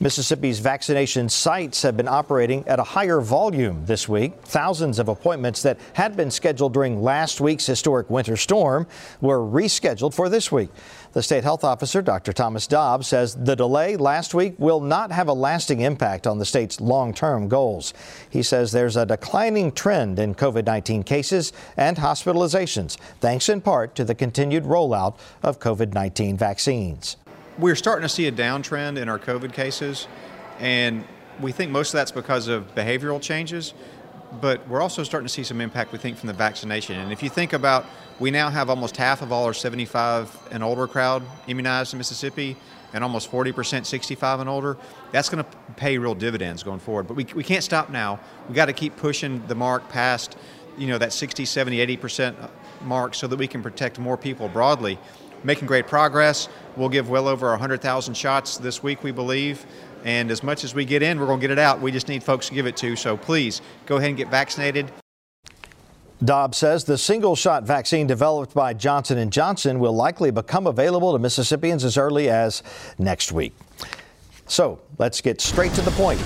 Mississippi's 0.00 0.58
vaccination 0.58 1.28
sites 1.28 1.82
have 1.82 1.96
been 1.96 2.08
operating 2.08 2.66
at 2.66 2.78
a 2.78 2.82
higher 2.82 3.20
volume 3.20 3.84
this 3.86 4.08
week. 4.08 4.34
Thousands 4.42 4.98
of 4.98 5.08
appointments 5.08 5.62
that 5.62 5.78
had 5.92 6.16
been 6.16 6.30
scheduled 6.30 6.72
during 6.72 7.02
last 7.02 7.40
week's 7.40 7.66
historic 7.66 8.10
winter 8.10 8.36
storm 8.36 8.86
were 9.20 9.38
rescheduled 9.38 10.14
for 10.14 10.28
this 10.28 10.50
week. 10.50 10.70
The 11.12 11.22
state 11.22 11.44
health 11.44 11.62
officer, 11.62 12.02
Dr. 12.02 12.32
Thomas 12.32 12.66
Dobbs, 12.66 13.06
says 13.06 13.36
the 13.36 13.54
delay 13.54 13.96
last 13.96 14.34
week 14.34 14.56
will 14.58 14.80
not 14.80 15.12
have 15.12 15.28
a 15.28 15.32
lasting 15.32 15.80
impact 15.80 16.26
on 16.26 16.38
the 16.38 16.44
state's 16.44 16.80
long 16.80 17.14
term 17.14 17.46
goals. 17.46 17.94
He 18.28 18.42
says 18.42 18.72
there's 18.72 18.96
a 18.96 19.06
declining 19.06 19.70
trend 19.70 20.18
in 20.18 20.34
COVID 20.34 20.66
19 20.66 21.04
cases 21.04 21.52
and 21.76 21.96
hospitalizations, 21.96 22.96
thanks 23.20 23.48
in 23.48 23.60
part 23.60 23.94
to 23.94 24.04
the 24.04 24.14
continued 24.14 24.64
rollout 24.64 25.16
of 25.42 25.60
COVID 25.60 25.94
19 25.94 26.36
vaccines 26.36 27.16
we're 27.58 27.76
starting 27.76 28.02
to 28.02 28.08
see 28.08 28.26
a 28.26 28.32
downtrend 28.32 28.98
in 28.98 29.08
our 29.08 29.18
COVID 29.18 29.52
cases, 29.52 30.08
and 30.58 31.04
we 31.40 31.52
think 31.52 31.70
most 31.70 31.88
of 31.88 31.98
that's 31.98 32.10
because 32.10 32.48
of 32.48 32.74
behavioral 32.74 33.20
changes, 33.20 33.74
but 34.40 34.66
we're 34.68 34.80
also 34.80 35.02
starting 35.04 35.26
to 35.26 35.32
see 35.32 35.44
some 35.44 35.60
impact, 35.60 35.92
we 35.92 35.98
think, 35.98 36.16
from 36.16 36.26
the 36.26 36.32
vaccination. 36.32 36.98
And 36.98 37.12
if 37.12 37.22
you 37.22 37.28
think 37.28 37.52
about, 37.52 37.86
we 38.18 38.30
now 38.30 38.50
have 38.50 38.70
almost 38.70 38.96
half 38.96 39.22
of 39.22 39.32
all 39.32 39.44
our 39.44 39.54
75 39.54 40.48
and 40.50 40.62
older 40.62 40.86
crowd 40.86 41.22
immunized 41.46 41.94
in 41.94 41.98
Mississippi, 41.98 42.56
and 42.92 43.02
almost 43.02 43.30
40% 43.30 43.84
65 43.84 44.40
and 44.40 44.48
older. 44.48 44.76
That's 45.10 45.28
going 45.28 45.44
to 45.44 45.50
pay 45.76 45.98
real 45.98 46.14
dividends 46.14 46.62
going 46.62 46.78
forward. 46.78 47.08
But 47.08 47.14
we, 47.14 47.24
we 47.34 47.42
can't 47.42 47.64
stop 47.64 47.90
now. 47.90 48.20
We've 48.46 48.54
got 48.54 48.66
to 48.66 48.72
keep 48.72 48.96
pushing 48.96 49.44
the 49.48 49.54
mark 49.56 49.88
past, 49.88 50.36
you 50.78 50.86
know, 50.86 50.98
that 50.98 51.12
60, 51.12 51.44
70, 51.44 51.96
80% 51.96 52.50
mark 52.82 53.16
so 53.16 53.26
that 53.26 53.36
we 53.36 53.48
can 53.48 53.62
protect 53.62 53.98
more 53.98 54.16
people 54.16 54.48
broadly 54.48 54.98
making 55.44 55.66
great 55.66 55.86
progress. 55.86 56.48
We'll 56.76 56.88
give 56.88 57.08
well 57.08 57.28
over 57.28 57.50
100,000 57.50 58.14
shots 58.14 58.56
this 58.56 58.82
week, 58.82 59.02
we 59.02 59.12
believe. 59.12 59.64
And 60.04 60.30
as 60.30 60.42
much 60.42 60.64
as 60.64 60.74
we 60.74 60.84
get 60.84 61.02
in, 61.02 61.18
we're 61.18 61.26
going 61.26 61.40
to 61.40 61.46
get 61.46 61.52
it 61.52 61.58
out. 61.58 61.80
We 61.80 61.92
just 61.92 62.08
need 62.08 62.22
folks 62.22 62.48
to 62.48 62.54
give 62.54 62.66
it 62.66 62.76
to. 62.78 62.96
So 62.96 63.16
please 63.16 63.62
go 63.86 63.96
ahead 63.96 64.08
and 64.08 64.16
get 64.16 64.28
vaccinated. 64.28 64.90
Dobbs 66.24 66.58
says 66.58 66.84
the 66.84 66.96
single 66.96 67.36
shot 67.36 67.64
vaccine 67.64 68.06
developed 68.06 68.54
by 68.54 68.72
Johnson 68.72 69.30
& 69.30 69.32
Johnson 69.32 69.78
will 69.78 69.94
likely 69.94 70.30
become 70.30 70.66
available 70.66 71.12
to 71.12 71.18
Mississippians 71.18 71.84
as 71.84 71.98
early 71.98 72.30
as 72.30 72.62
next 72.98 73.32
week. 73.32 73.54
So 74.46 74.80
let's 74.98 75.20
get 75.20 75.40
straight 75.40 75.72
to 75.74 75.82
the 75.82 75.90
point 75.92 76.20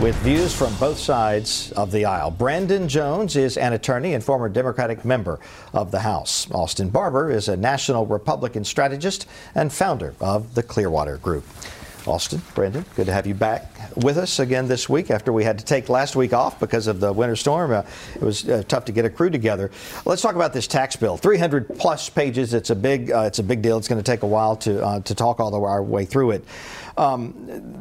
with 0.00 0.14
views 0.16 0.54
from 0.54 0.74
both 0.76 0.98
sides 0.98 1.72
of 1.72 1.90
the 1.90 2.04
aisle. 2.04 2.30
Brandon 2.30 2.86
Jones 2.86 3.34
is 3.34 3.56
an 3.56 3.72
attorney 3.72 4.12
and 4.12 4.22
former 4.22 4.48
Democratic 4.48 5.06
member 5.06 5.40
of 5.72 5.90
the 5.90 6.00
House. 6.00 6.50
Austin 6.50 6.90
Barbour 6.90 7.30
is 7.30 7.48
a 7.48 7.56
national 7.56 8.04
Republican 8.04 8.62
strategist 8.62 9.26
and 9.54 9.72
founder 9.72 10.14
of 10.20 10.54
the 10.54 10.62
Clearwater 10.62 11.16
Group. 11.16 11.44
Austin, 12.08 12.40
Brandon, 12.54 12.84
good 12.94 13.06
to 13.06 13.12
have 13.12 13.26
you 13.26 13.34
back 13.34 13.76
with 13.96 14.18
us 14.18 14.38
again 14.38 14.68
this 14.68 14.88
week 14.88 15.10
after 15.10 15.32
we 15.32 15.44
had 15.44 15.58
to 15.58 15.64
take 15.64 15.88
last 15.88 16.14
week 16.14 16.32
off 16.32 16.60
because 16.60 16.86
of 16.86 17.00
the 17.00 17.12
winter 17.12 17.36
storm. 17.36 17.72
Uh, 17.72 17.82
it 18.14 18.22
was 18.22 18.48
uh, 18.48 18.62
tough 18.68 18.84
to 18.84 18.92
get 18.92 19.04
a 19.04 19.10
crew 19.10 19.30
together. 19.30 19.70
Let's 20.04 20.22
talk 20.22 20.34
about 20.34 20.52
this 20.52 20.66
tax 20.66 20.96
bill. 20.96 21.16
300 21.16 21.78
plus 21.78 22.08
pages. 22.08 22.54
It's 22.54 22.70
a 22.70 22.76
big, 22.76 23.10
uh, 23.10 23.22
it's 23.22 23.38
a 23.38 23.42
big 23.42 23.62
deal. 23.62 23.78
It's 23.78 23.88
going 23.88 24.02
to 24.02 24.08
take 24.08 24.22
a 24.22 24.26
while 24.26 24.56
to 24.56 24.84
uh, 24.84 25.00
to 25.00 25.14
talk 25.14 25.40
all 25.40 25.50
the, 25.50 25.60
our 25.60 25.82
way 25.82 26.04
through 26.04 26.32
it. 26.32 26.44
Um, 26.98 27.34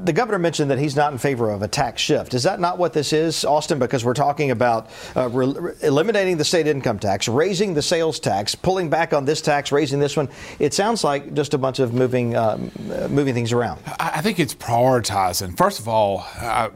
the 0.04 0.12
governor 0.12 0.40
mentioned 0.40 0.72
that 0.72 0.80
he's 0.80 0.96
not 0.96 1.14
in 1.14 1.18
favor 1.18 1.50
of 1.50 1.62
a 1.62 1.70
tax 1.70 2.02
shift. 2.02 2.34
Is 2.34 2.44
that 2.44 2.60
not 2.60 2.78
what 2.78 2.92
this 2.92 3.14
is, 3.14 3.46
Austin? 3.46 3.80
Because 3.80 4.04
we're 4.04 4.14
talking 4.14 4.52
about 4.52 4.90
uh, 5.16 5.30
re- 5.30 5.74
eliminating 5.82 6.36
the 6.36 6.44
state 6.44 6.68
income 6.68 7.00
tax, 7.00 7.30
raising 7.30 7.74
the 7.74 7.82
sales 7.82 8.20
tax, 8.20 8.56
pulling 8.56 8.90
back 8.90 9.14
on 9.14 9.24
this 9.24 9.42
tax, 9.42 9.72
raising 9.72 10.00
this 10.00 10.18
one. 10.18 10.28
It 10.60 10.74
sounds 10.74 11.04
like 11.04 11.34
just 11.34 11.54
a 11.54 11.58
bunch 11.58 11.80
of 11.80 11.94
moving 11.94 12.36
um, 12.36 12.72
uh, 12.92 13.08
moving 13.08 13.34
things 13.34 13.54
around. 13.54 13.82
I 14.00 14.15
think 14.22 14.40
it's 14.40 14.56
prioritizing. 14.56 15.58
First 15.58 15.80
of 15.80 15.88
all, 15.88 16.26
uh, 16.40 16.70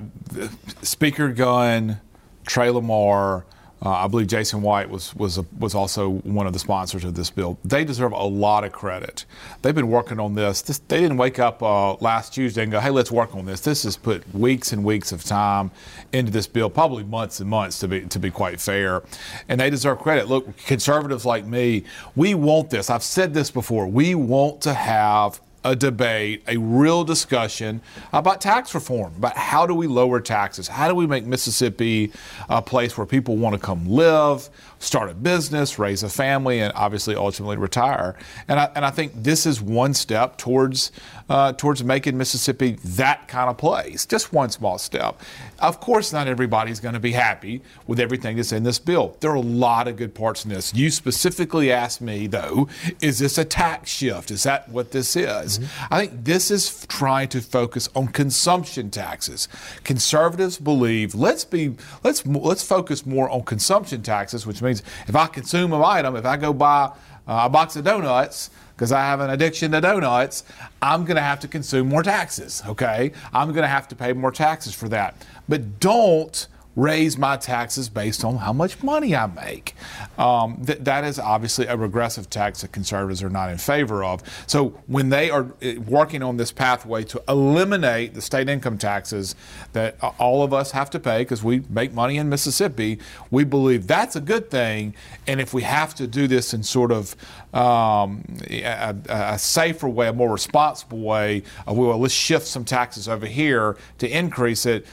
Speaker 0.82 1.30
Gunn, 1.30 2.00
Trey 2.46 2.70
Lamar. 2.70 3.46
Uh, 3.82 3.92
I 3.92 4.08
believe 4.08 4.28
Jason 4.28 4.62
White 4.62 4.90
was 4.90 5.16
was 5.16 5.38
a, 5.38 5.46
was 5.58 5.74
also 5.74 6.10
one 6.10 6.46
of 6.46 6.52
the 6.52 6.60
sponsors 6.60 7.06
of 7.06 7.16
this 7.16 7.30
bill. 7.30 7.58
They 7.64 7.86
deserve 7.86 8.12
a 8.12 8.24
lot 8.26 8.66
of 8.66 8.74
credit. 8.74 9.24
They've 9.62 9.74
been 9.74 9.88
working 9.88 10.20
on 10.20 10.36
this. 10.36 10.62
this 10.62 10.80
they 10.80 11.00
didn't 11.00 11.16
wake 11.16 11.40
up 11.40 11.64
uh, 11.64 11.94
last 11.96 12.34
Tuesday 12.34 12.64
and 12.64 12.74
go, 12.74 12.82
"Hey, 12.82 12.90
let's 12.90 13.10
work 13.10 13.34
on 13.36 13.46
this." 13.46 13.62
This 13.62 13.84
has 13.84 13.96
put 13.96 14.30
weeks 14.36 14.74
and 14.74 14.84
weeks 14.84 15.14
of 15.14 15.24
time 15.24 15.72
into 16.12 16.30
this 16.30 16.46
bill, 16.46 16.70
probably 16.70 17.06
months 17.06 17.40
and 17.40 17.50
months 17.50 17.80
to 17.80 17.88
be 17.88 18.02
to 18.02 18.20
be 18.20 18.30
quite 18.30 18.60
fair. 18.60 19.02
And 19.48 19.62
they 19.62 19.70
deserve 19.70 20.00
credit. 20.00 20.28
Look, 20.28 20.58
conservatives 20.58 21.26
like 21.26 21.46
me, 21.46 21.86
we 22.18 22.34
want 22.36 22.72
this. 22.72 22.90
I've 22.90 23.04
said 23.04 23.34
this 23.34 23.50
before. 23.50 23.88
We 23.88 24.14
want 24.14 24.60
to 24.64 24.74
have 24.74 25.40
a 25.70 25.76
debate, 25.76 26.42
a 26.48 26.58
real 26.58 27.04
discussion 27.04 27.80
about 28.12 28.42
tax 28.42 28.74
reform, 28.74 29.14
about 29.18 29.38
how 29.38 29.68
do 29.68 29.76
we 29.76 29.86
lower 29.86 30.20
taxes? 30.20 30.68
How 30.68 30.88
do 30.88 30.96
we 30.96 31.06
make 31.06 31.26
Mississippi 31.26 32.12
a 32.50 32.60
place 32.60 32.98
where 32.98 33.06
people 33.06 33.38
want 33.38 33.54
to 33.54 33.60
come 33.60 33.88
live, 33.88 34.50
start 34.80 35.10
a 35.10 35.14
business, 35.14 35.78
raise 35.78 36.04
a 36.04 36.10
family, 36.10 36.60
and 36.60 36.74
obviously 36.76 37.16
ultimately 37.16 37.58
retire? 37.58 38.16
And 38.48 38.60
I, 38.60 38.72
and 38.76 38.86
I 38.86 38.90
think 38.92 39.12
this 39.16 39.46
is 39.46 39.62
one 39.62 39.94
step 39.94 40.38
towards 40.38 40.92
uh, 41.30 41.54
towards 41.54 41.84
making 41.84 42.18
Mississippi 42.18 42.78
that 42.84 43.28
kind 43.28 43.50
of 43.50 43.58
place. 43.58 44.06
Just 44.06 44.34
one 44.34 44.50
small 44.50 44.80
step. 44.80 45.22
Of 45.60 45.80
course, 45.80 46.12
not 46.12 46.28
everybody's 46.28 46.80
going 46.80 46.96
to 46.96 47.00
be 47.00 47.12
happy 47.12 47.62
with 47.86 48.00
everything 48.00 48.38
that's 48.38 48.52
in 48.52 48.64
this 48.64 48.80
bill. 48.80 49.16
There 49.20 49.30
are 49.32 49.36
a 49.36 49.42
lot 49.42 49.88
of 49.88 49.96
good 49.96 50.16
parts 50.16 50.44
in 50.44 50.50
this. 50.50 50.74
You 50.74 50.90
specifically 50.90 51.72
asked 51.72 52.02
me, 52.02 52.26
though, 52.28 52.68
is 53.00 53.20
this 53.20 53.38
a 53.38 53.46
tax 53.46 53.92
shift? 53.92 54.32
Is 54.32 54.44
that 54.44 54.70
what 54.70 54.92
this 54.92 55.16
is? 55.16 55.60
Mm-hmm. 55.60 55.94
I 55.94 56.00
think 56.00 56.26
this 56.26 56.50
is 56.50 56.86
trying 56.88 57.28
to 57.30 57.42
focus 57.42 57.90
on 57.96 58.08
consumption 58.08 58.90
taxes. 58.90 59.48
Conservatives 59.84 60.58
believe 60.58 61.14
let's 61.14 61.46
be 61.46 61.76
let's 62.04 62.26
let's 62.26 62.64
focus 62.64 63.06
more 63.06 63.30
on 63.30 63.44
consumption 63.44 64.02
taxes, 64.02 64.48
which 64.48 64.62
means 64.70 64.84
if 65.08 65.16
I 65.16 65.28
consume 65.28 65.74
an 65.74 65.82
item, 65.84 66.16
if 66.16 66.26
I 66.26 66.38
go 66.38 66.54
buy 66.54 66.92
a 67.28 67.50
box 67.50 67.76
of 67.76 67.84
donuts 67.84 68.50
because 68.76 68.92
I 68.92 69.02
have 69.02 69.20
an 69.20 69.30
addiction 69.30 69.72
to 69.74 69.82
donuts, 69.82 70.44
I'm 70.82 71.04
going 71.04 71.18
to 71.18 71.22
have 71.22 71.40
to 71.42 71.48
consume 71.48 71.90
more 71.90 72.02
taxes, 72.02 72.64
okay? 72.66 73.12
I'm 73.34 73.50
going 73.50 73.64
to 73.64 73.68
have 73.68 73.88
to 73.90 73.96
pay 73.96 74.14
more 74.14 74.32
taxes 74.32 74.74
for 74.74 74.88
that. 74.90 75.16
But 75.50 75.80
don't 75.80 76.48
raise 76.80 77.18
my 77.18 77.36
taxes 77.36 77.90
based 77.90 78.24
on 78.24 78.38
how 78.38 78.54
much 78.54 78.82
money 78.82 79.16
I 79.16 79.28
make. 79.28 79.76
Um, 80.18 80.64
th- 80.66 80.80
that 80.80 81.04
is 81.04 81.20
obviously 81.20 81.66
a 81.66 81.76
regressive 81.76 82.30
tax 82.30 82.62
that 82.62 82.72
conservatives 82.72 83.22
are 83.22 83.30
not 83.30 83.50
in 83.50 83.58
favor 83.58 84.04
of. 84.04 84.24
So 84.48 84.70
when 84.88 85.10
they 85.10 85.30
are 85.30 85.48
eh, 85.62 85.78
working 85.78 86.24
on 86.24 86.38
this 86.38 86.52
pathway 86.52 87.04
to 87.06 87.22
eliminate 87.28 88.14
the 88.14 88.22
state 88.22 88.50
income 88.50 88.78
taxes 88.78 89.36
that 89.74 89.98
all 90.20 90.44
of 90.44 90.54
us 90.54 90.72
have 90.72 90.90
to 90.92 91.00
pay 91.00 91.20
because 91.20 91.44
we 91.44 91.64
make 91.70 91.94
money 91.94 92.18
in 92.18 92.30
Mississippi, 92.30 93.00
we 93.30 93.44
believe 93.44 93.88
that's 93.88 94.16
a 94.16 94.22
good 94.22 94.50
thing. 94.50 94.96
And 95.28 95.42
if 95.42 95.54
we 95.54 95.64
have 95.64 95.94
to 95.96 96.08
do 96.08 96.28
this 96.28 96.54
in 96.54 96.64
sort 96.64 96.92
of 96.92 97.16
um, 97.54 98.24
a, 98.50 98.96
a, 99.10 99.40
safer 99.40 99.90
way, 99.90 100.08
a 100.08 100.14
more 100.14 100.32
responsible 100.32 101.00
way, 101.00 101.44
uh, 101.68 101.74
well, 101.74 101.98
let's 101.98 102.14
shift 102.14 102.46
some 102.46 102.64
taxes 102.64 103.08
over 103.08 103.26
here 103.26 103.78
to 103.98 104.08
increase 104.08 104.66
it 104.66 104.86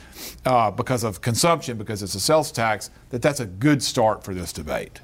uh, 0.45 0.71
because 0.71 1.03
of 1.03 1.21
consumption, 1.21 1.77
because 1.77 2.01
it's 2.01 2.15
a 2.15 2.19
sales 2.19 2.51
tax, 2.51 2.89
that 3.09 3.21
that's 3.21 3.39
a 3.39 3.45
good 3.45 3.83
start 3.83 4.23
for 4.23 4.33
this 4.33 4.51
debate. 4.51 5.01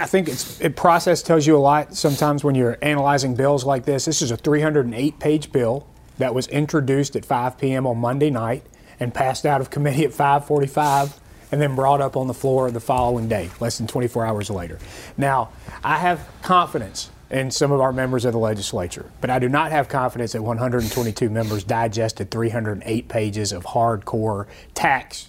I 0.00 0.06
think 0.06 0.28
it's 0.28 0.60
it 0.60 0.76
process 0.76 1.22
tells 1.22 1.46
you 1.46 1.56
a 1.56 1.58
lot 1.58 1.96
sometimes 1.96 2.44
when 2.44 2.54
you're 2.54 2.78
analyzing 2.80 3.34
bills 3.34 3.64
like 3.64 3.84
this. 3.84 4.04
This 4.04 4.22
is 4.22 4.30
a 4.30 4.36
308 4.36 5.18
page 5.18 5.50
bill 5.50 5.86
that 6.18 6.34
was 6.34 6.46
introduced 6.48 7.16
at 7.16 7.24
5 7.24 7.58
p.m. 7.58 7.86
on 7.86 7.98
Monday 7.98 8.30
night 8.30 8.62
and 9.00 9.12
passed 9.12 9.44
out 9.44 9.60
of 9.60 9.70
committee 9.70 10.04
at 10.04 10.12
545 10.12 11.18
and 11.52 11.60
then 11.60 11.74
brought 11.74 12.00
up 12.00 12.16
on 12.16 12.26
the 12.26 12.34
floor 12.34 12.70
the 12.70 12.80
following 12.80 13.28
day, 13.28 13.50
less 13.60 13.78
than 13.78 13.86
24 13.86 14.24
hours 14.26 14.50
later. 14.50 14.78
Now, 15.16 15.50
I 15.82 15.98
have 15.98 16.28
confidence 16.42 17.10
in 17.30 17.50
some 17.50 17.70
of 17.70 17.80
our 17.80 17.92
members 17.92 18.24
of 18.24 18.32
the 18.32 18.38
legislature. 18.38 19.06
But 19.20 19.30
I 19.30 19.38
do 19.38 19.48
not 19.48 19.70
have 19.70 19.88
confidence 19.88 20.32
that 20.32 20.42
122 20.42 21.30
members 21.30 21.62
digested 21.62 22.30
308 22.30 23.08
pages 23.08 23.52
of 23.52 23.64
hardcore 23.64 24.46
tax 24.74 25.28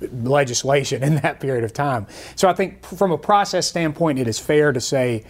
legislation 0.00 1.02
in 1.02 1.16
that 1.16 1.40
period 1.40 1.64
of 1.64 1.72
time. 1.72 2.06
So 2.36 2.48
I 2.48 2.52
think 2.52 2.84
from 2.84 3.10
a 3.10 3.18
process 3.18 3.66
standpoint, 3.66 4.18
it 4.18 4.28
is 4.28 4.38
fair 4.38 4.72
to 4.72 4.80
say 4.80 5.24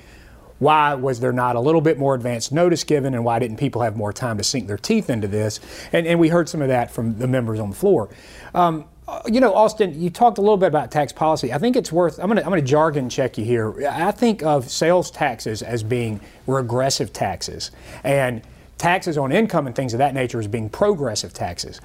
why 0.58 0.94
was 0.94 1.20
there 1.20 1.32
not 1.32 1.54
a 1.54 1.60
little 1.60 1.82
bit 1.82 1.98
more 1.98 2.14
advance 2.14 2.50
notice 2.50 2.82
given 2.82 3.14
and 3.14 3.24
why 3.24 3.38
didn't 3.38 3.58
people 3.58 3.82
have 3.82 3.94
more 3.94 4.12
time 4.12 4.38
to 4.38 4.44
sink 4.44 4.66
their 4.66 4.78
teeth 4.78 5.10
into 5.10 5.28
this? 5.28 5.60
And, 5.92 6.06
and 6.06 6.18
we 6.18 6.28
heard 6.28 6.48
some 6.48 6.62
of 6.62 6.68
that 6.68 6.90
from 6.90 7.18
the 7.18 7.26
members 7.26 7.60
on 7.60 7.70
the 7.70 7.76
floor. 7.76 8.08
Um, 8.54 8.86
you 9.26 9.40
know, 9.40 9.54
Austin, 9.54 10.00
you 10.00 10.10
talked 10.10 10.38
a 10.38 10.40
little 10.40 10.56
bit 10.56 10.66
about 10.66 10.90
tax 10.90 11.12
policy. 11.12 11.52
I 11.52 11.58
think 11.58 11.76
it's 11.76 11.92
worth. 11.92 12.18
I'm 12.18 12.26
going 12.26 12.36
to 12.36 12.42
I'm 12.42 12.50
going 12.50 12.60
to 12.60 12.66
jargon 12.66 13.08
check 13.08 13.38
you 13.38 13.44
here. 13.44 13.88
I 13.88 14.10
think 14.10 14.42
of 14.42 14.68
sales 14.68 15.10
taxes 15.10 15.62
as 15.62 15.82
being 15.82 16.20
regressive 16.46 17.12
taxes, 17.12 17.70
and 18.02 18.42
taxes 18.78 19.16
on 19.16 19.30
income 19.32 19.66
and 19.66 19.76
things 19.76 19.94
of 19.94 19.98
that 19.98 20.12
nature 20.12 20.40
as 20.40 20.48
being 20.48 20.68
progressive 20.68 21.32
taxes. 21.32 21.80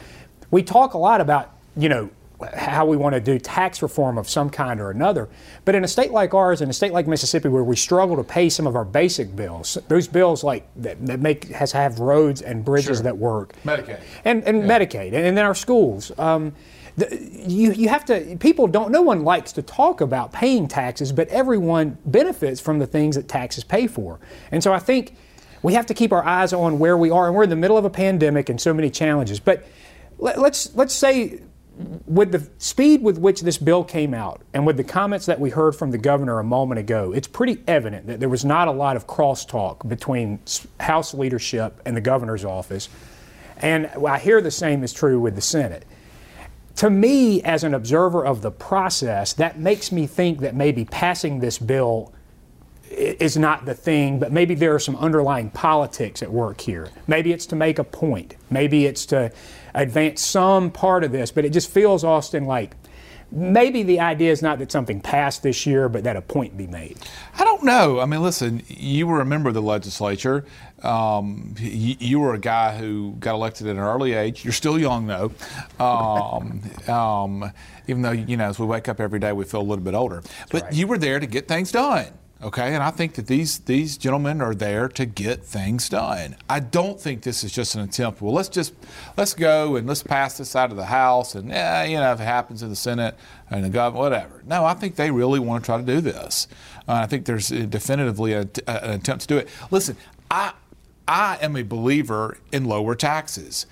We 0.50 0.64
talk 0.64 0.96
a 0.96 0.98
lot 0.98 1.22
about 1.22 1.52
you 1.78 1.90
know 1.90 2.10
how 2.56 2.88
we 2.88 2.98
want 2.98 3.14
to 3.14 3.22
do 3.22 3.38
tax 3.38 3.84
reform 3.84 4.18
of 4.18 4.28
some 4.28 4.50
kind 4.50 4.80
or 4.80 4.90
another. 4.90 5.30
But 5.64 5.76
in 5.76 5.84
a 5.84 5.88
state 5.88 6.10
like 6.10 6.34
ours, 6.34 6.62
in 6.62 6.72
a 6.72 6.74
state 6.74 6.92
like 6.92 7.06
Mississippi, 7.06 7.50
where 7.50 7.64
we 7.64 7.76
struggle 7.76 8.16
to 8.16 8.24
pay 8.24 8.50
some 8.50 8.66
of 8.66 8.76
our 8.76 8.84
basic 8.84 9.36
bills, 9.36 9.78
those 9.88 10.08
bills 10.08 10.44
like 10.44 10.68
that, 10.78 11.06
that 11.06 11.20
make 11.20 11.50
has 11.50 11.72
have 11.72 12.00
roads 12.00 12.42
and 12.42 12.66
bridges 12.66 12.98
sure. 12.98 13.04
that 13.04 13.18
work, 13.18 13.54
Medicaid, 13.64 14.02
and 14.26 14.44
and 14.46 14.66
yeah. 14.66 14.80
Medicaid, 14.80 15.08
and, 15.08 15.18
and 15.28 15.38
then 15.38 15.46
our 15.46 15.54
schools. 15.54 16.12
Um, 16.18 16.54
you, 17.10 17.72
you 17.72 17.90
have 17.90 18.06
to, 18.06 18.38
people 18.38 18.68
don't, 18.68 18.92
no 18.92 19.02
one 19.02 19.24
likes 19.24 19.52
to 19.54 19.62
talk 19.62 20.02
about 20.02 20.32
paying 20.32 20.68
taxes, 20.68 21.12
but 21.12 21.28
everyone 21.30 21.98
benefits 22.06 22.60
from 22.60 22.80
the 22.80 22.88
things 22.88 23.16
that 23.16 23.28
taxes 23.28 23.64
pay 23.64 23.88
for. 23.88 24.20
And 24.52 24.64
so 24.64 24.74
I 24.74 24.80
think 24.80 25.16
we 25.62 25.74
have 25.74 25.86
to 25.88 25.94
keep 25.94 26.12
our 26.12 26.24
eyes 26.24 26.54
on 26.54 26.80
where 26.80 26.98
we 26.98 27.12
are, 27.12 27.28
and 27.28 27.36
we're 27.36 27.44
in 27.44 27.50
the 27.50 27.56
middle 27.56 27.78
of 27.78 27.86
a 27.86 27.90
pandemic 27.90 28.50
and 28.50 28.60
so 28.60 28.74
many 28.74 28.90
challenges. 28.90 29.40
But 29.40 29.64
let, 30.18 30.40
let's, 30.40 30.74
let's 30.76 30.94
say, 30.94 31.42
with 32.06 32.32
the 32.32 32.48
speed 32.58 33.02
with 33.02 33.18
which 33.18 33.42
this 33.42 33.58
bill 33.58 33.84
came 33.84 34.14
out 34.14 34.42
and 34.54 34.66
with 34.66 34.78
the 34.78 34.84
comments 34.84 35.26
that 35.26 35.40
we 35.40 35.50
heard 35.50 35.76
from 35.76 35.92
the 35.92 35.98
governor 35.98 36.40
a 36.40 36.44
moment 36.44 36.80
ago, 36.80 37.12
it's 37.14 37.28
pretty 37.28 37.64
evident 37.68 38.08
that 38.08 38.20
there 38.20 38.30
was 38.30 38.44
not 38.44 38.68
a 38.68 38.72
lot 38.72 38.96
of 38.96 39.08
crosstalk 39.08 39.88
between 39.88 40.40
House 40.80 41.14
leadership 41.14 41.82
and 41.86 41.96
the 41.96 42.02
governor's 42.02 42.46
office. 42.46 42.90
And 43.58 43.88
I 43.88 44.20
hear 44.20 44.42
the 44.42 44.52
same 44.52 44.84
is 44.84 44.92
true 44.92 45.20
with 45.20 45.36
the 45.36 45.42
Senate 45.42 45.86
to 46.76 46.90
me, 46.90 47.42
as 47.44 47.64
an 47.64 47.74
observer 47.74 48.26
of 48.26 48.42
the 48.42 48.52
process, 48.52 49.34
that 49.34 49.60
makes 49.60 49.92
me 49.92 50.08
think 50.08 50.40
that 50.40 50.56
maybe 50.56 50.86
passing 50.86 51.40
this 51.40 51.58
bill 51.58 52.14
is 52.90 53.38
not 53.38 53.66
the 53.66 53.74
thing, 53.74 54.20
but 54.20 54.32
maybe 54.32 54.54
there 54.54 54.76
are 54.76 54.80
some 54.80 54.96
underlying 54.98 55.50
politics 55.50 56.22
at 56.22 56.32
work 56.32 56.60
here. 56.62 56.90
Maybe 57.08 57.32
it's 57.32 57.46
to 57.48 57.56
make 57.56 57.80
a 57.80 57.84
point. 57.84 58.36
Maybe 58.50 58.86
it's 58.86 59.06
to 59.08 59.32
advance 59.74 60.22
some 60.22 60.72
part 60.72 61.04
of 61.04 61.12
this, 61.12 61.32
but 61.32 61.46
it 61.46 61.52
just 61.52 61.70
feels, 61.70 62.04
Austin, 62.04 62.46
like 62.46 62.76
maybe 63.32 63.84
the 63.84 64.00
idea 64.00 64.32
is 64.32 64.42
not 64.42 64.60
that 64.60 64.72
something 64.72 65.00
passed 65.00 65.44
this 65.44 65.66
year, 65.66 65.90
but 65.90 66.04
that 66.04 66.16
a 66.16 66.22
point 66.22 66.58
be 66.58 66.68
made. 66.68 66.98
I 67.38 67.44
don't 67.44 67.64
know. 67.64 68.00
I 68.00 68.06
mean, 68.06 68.22
listen, 68.22 68.64
you 68.68 69.08
were 69.08 69.22
a 69.22 69.26
member 69.26 69.50
of 69.50 69.56
the 69.56 69.62
legislature. 69.62 70.46
Um, 70.84 71.54
you, 71.60 71.96
you, 72.00 72.20
were 72.20 72.34
a 72.34 72.40
guy 72.40 72.76
who 72.76 73.16
got 73.20 73.36
elected 73.36 73.68
at 73.68 73.76
an 73.76 73.82
early 73.82 74.14
age. 74.14 74.44
You're 74.44 74.52
still 74.52 74.80
young, 74.80 75.06
though. 75.06 75.32
Um, 75.80 76.62
um, 76.88 77.52
even 77.88 78.02
though, 78.02 78.12
you 78.12 78.36
know, 78.36 78.46
as 78.46 78.60
we 78.60 78.66
wake 78.66 78.90
up 78.90 79.00
every 79.00 79.20
day, 79.20 79.32
we 79.32 79.46
feel 79.46 79.62
a 79.62 79.64
little 79.64 79.84
bit 79.84 79.94
older. 79.94 80.24
But 80.50 80.64
right. 80.64 80.74
you 80.74 80.88
were 80.88 80.98
there 80.98 81.20
to 81.20 81.28
get 81.28 81.48
things 81.48 81.72
done. 81.72 82.08
Okay, 82.44 82.74
and 82.74 82.82
I 82.82 82.90
think 82.90 83.14
that 83.16 83.28
these 83.28 83.60
these 83.60 83.98
gentlemen 83.98 84.42
are 84.42 84.56
there 84.56 84.88
to 84.90 85.06
get 85.06 85.44
things 85.44 85.88
done. 85.90 86.36
I 86.50 86.60
don't 86.60 87.00
think 87.00 87.22
this 87.22 87.44
is 87.44 87.52
just 87.52 87.76
an 87.76 87.82
attempt. 87.82 88.20
Well, 88.20 88.34
let's 88.34 88.50
just 88.50 88.74
let's 89.16 89.36
go 89.36 89.76
and 89.76 89.88
let's 89.88 90.02
pass 90.02 90.40
this 90.40 90.56
out 90.56 90.72
of 90.72 90.78
the 90.78 90.86
House, 90.86 91.36
and 91.36 91.50
yeah, 91.50 91.84
you 91.84 91.98
know, 91.98 92.12
if 92.14 92.20
it 92.20 92.24
happens 92.24 92.64
in 92.64 92.70
the 92.70 92.76
Senate 92.76 93.16
and 93.52 93.64
the 93.64 93.70
government, 93.70 94.02
whatever. 94.02 94.42
No, 94.48 94.66
I 94.66 94.74
think 94.74 94.96
they 94.96 95.12
really 95.12 95.40
want 95.40 95.64
to 95.64 95.66
try 95.68 95.78
to 95.78 95.84
do 95.84 96.02
this. 96.02 96.48
Uh, 96.88 96.94
I 96.94 97.06
think 97.06 97.26
there's 97.26 97.50
definitively 97.50 98.34
a, 98.34 98.48
a, 98.68 98.86
an 98.86 98.92
attempt 98.92 99.22
to 99.22 99.28
do 99.28 99.38
it. 99.38 99.48
Listen, 99.70 99.96
I 100.32 100.54
I 101.08 101.38
am 101.42 101.56
a 101.56 101.64
believer 101.64 102.40
in 102.52 102.66
lower 102.66 102.96
taxes. 102.96 103.68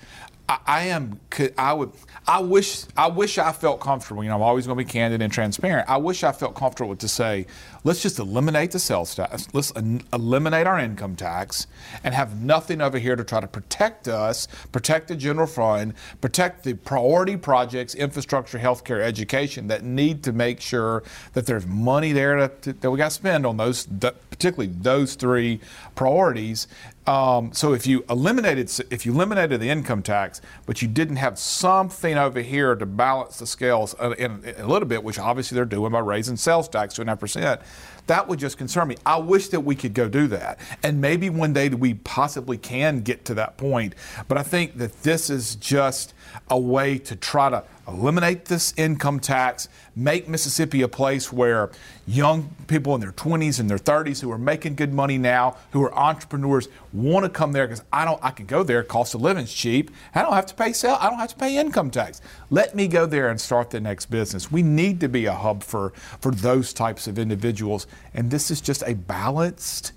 I, 0.48 0.58
I 0.66 0.82
am. 0.86 1.20
I 1.56 1.72
would. 1.72 1.92
I 2.26 2.40
wish. 2.40 2.84
I 2.96 3.08
wish 3.08 3.38
I 3.38 3.52
felt 3.52 3.80
comfortable. 3.80 4.22
You 4.22 4.28
know, 4.28 4.36
I'm 4.36 4.42
always 4.42 4.66
going 4.66 4.76
to 4.76 4.84
be 4.84 4.90
candid 4.90 5.22
and 5.22 5.32
transparent. 5.32 5.88
I 5.88 5.96
wish 5.96 6.24
I 6.24 6.32
felt 6.32 6.54
comfortable 6.54 6.96
to 6.96 7.08
say, 7.08 7.46
let's 7.84 8.02
just 8.02 8.18
eliminate 8.18 8.70
the 8.72 8.78
sales 8.78 9.14
tax. 9.14 9.48
Let's 9.52 9.72
eliminate 10.12 10.66
our 10.66 10.78
income 10.78 11.16
tax 11.16 11.66
and 12.04 12.14
have 12.14 12.40
nothing 12.42 12.80
over 12.80 12.98
here 12.98 13.16
to 13.16 13.24
try 13.24 13.40
to 13.40 13.46
protect 13.46 14.08
us, 14.08 14.48
protect 14.72 15.08
the 15.08 15.16
general 15.16 15.46
fund, 15.46 15.94
protect 16.20 16.64
the 16.64 16.74
priority 16.74 17.36
projects, 17.36 17.94
infrastructure, 17.94 18.58
healthcare, 18.58 19.00
education 19.00 19.68
that 19.68 19.82
need 19.82 20.22
to 20.24 20.32
make 20.32 20.60
sure 20.60 21.02
that 21.32 21.46
there's 21.46 21.66
money 21.66 22.12
there 22.12 22.36
to, 22.36 22.48
to, 22.48 22.72
that 22.74 22.90
we 22.90 22.98
got 22.98 23.08
to 23.08 23.14
spend 23.14 23.46
on 23.46 23.56
those, 23.56 23.86
particularly 23.86 24.72
those 24.80 25.14
three 25.14 25.60
priorities. 25.94 26.66
Um, 27.06 27.52
so 27.52 27.72
if 27.72 27.86
you 27.86 28.04
eliminated 28.08 28.70
if 28.90 29.04
you 29.04 29.12
eliminated 29.12 29.60
the 29.60 29.68
income 29.68 30.02
tax, 30.02 30.40
but 30.66 30.80
you 30.80 30.86
didn't 30.86 31.16
have 31.16 31.38
something 31.38 32.16
over 32.16 32.40
here 32.40 32.74
to 32.76 32.86
balance 32.86 33.38
the 33.38 33.46
scales 33.46 33.94
in, 34.18 34.44
in 34.44 34.54
a 34.58 34.66
little 34.68 34.86
bit, 34.86 35.02
which 35.02 35.18
obviously 35.18 35.56
they're 35.56 35.64
doing 35.64 35.92
by 35.92 35.98
raising 35.98 36.36
sales 36.36 36.68
tax 36.68 36.94
to 36.94 37.10
a 37.10 37.16
percent, 37.16 37.60
that 38.06 38.26
would 38.26 38.40
just 38.40 38.58
concern 38.58 38.88
me. 38.88 38.96
I 39.06 39.18
wish 39.18 39.48
that 39.50 39.60
we 39.60 39.76
could 39.76 39.94
go 39.94 40.08
do 40.08 40.26
that. 40.28 40.58
And 40.82 41.00
maybe 41.00 41.30
one 41.30 41.52
day 41.52 41.68
we 41.68 41.94
possibly 41.94 42.58
can 42.58 43.02
get 43.02 43.24
to 43.26 43.34
that 43.34 43.56
point. 43.56 43.94
But 44.26 44.36
I 44.36 44.42
think 44.42 44.78
that 44.78 45.02
this 45.02 45.30
is 45.30 45.54
just 45.54 46.12
a 46.48 46.58
way 46.58 46.98
to 46.98 47.16
try 47.16 47.50
to 47.50 47.64
eliminate 47.86 48.44
this 48.44 48.72
income 48.76 49.20
tax, 49.20 49.68
make 49.96 50.28
Mississippi 50.28 50.82
a 50.82 50.88
place 50.88 51.32
where 51.32 51.70
young 52.06 52.54
people 52.66 52.94
in 52.94 53.00
their 53.00 53.12
20s 53.12 53.58
and 53.60 53.68
their 53.68 53.78
30s 53.78 54.20
who 54.20 54.30
are 54.30 54.38
making 54.38 54.74
good 54.74 54.92
money 54.92 55.18
now, 55.18 55.56
who 55.72 55.82
are 55.82 55.94
entrepreneurs, 55.94 56.68
want 56.92 57.24
to 57.24 57.30
come 57.30 57.52
there 57.52 57.66
because 57.66 57.84
I 57.92 58.04
don't 58.04 58.22
I 58.22 58.30
can 58.30 58.46
go 58.46 58.62
there, 58.62 58.82
cost 58.82 59.14
of 59.14 59.22
living's 59.22 59.52
cheap, 59.52 59.90
I 60.14 60.22
don't 60.22 60.32
have 60.32 60.46
to 60.46 60.54
pay 60.54 60.72
sell, 60.72 60.98
I 61.00 61.08
don't 61.10 61.18
have 61.18 61.30
to 61.30 61.36
pay 61.36 61.56
income 61.56 61.90
tax. 61.90 62.20
Let 62.50 62.74
me 62.74 62.88
go 62.88 63.06
there 63.06 63.28
and 63.28 63.40
start 63.40 63.70
the 63.70 63.80
next 63.80 64.06
business. 64.06 64.50
We 64.50 64.62
need 64.62 65.00
to 65.00 65.08
be 65.08 65.26
a 65.26 65.34
hub 65.34 65.62
for 65.62 65.90
for 66.20 66.32
those 66.32 66.72
types 66.72 67.06
of 67.06 67.18
individuals 67.18 67.86
and 68.14 68.30
this 68.30 68.50
is 68.50 68.60
just 68.60 68.82
a 68.86 68.94
balanced 68.94 69.92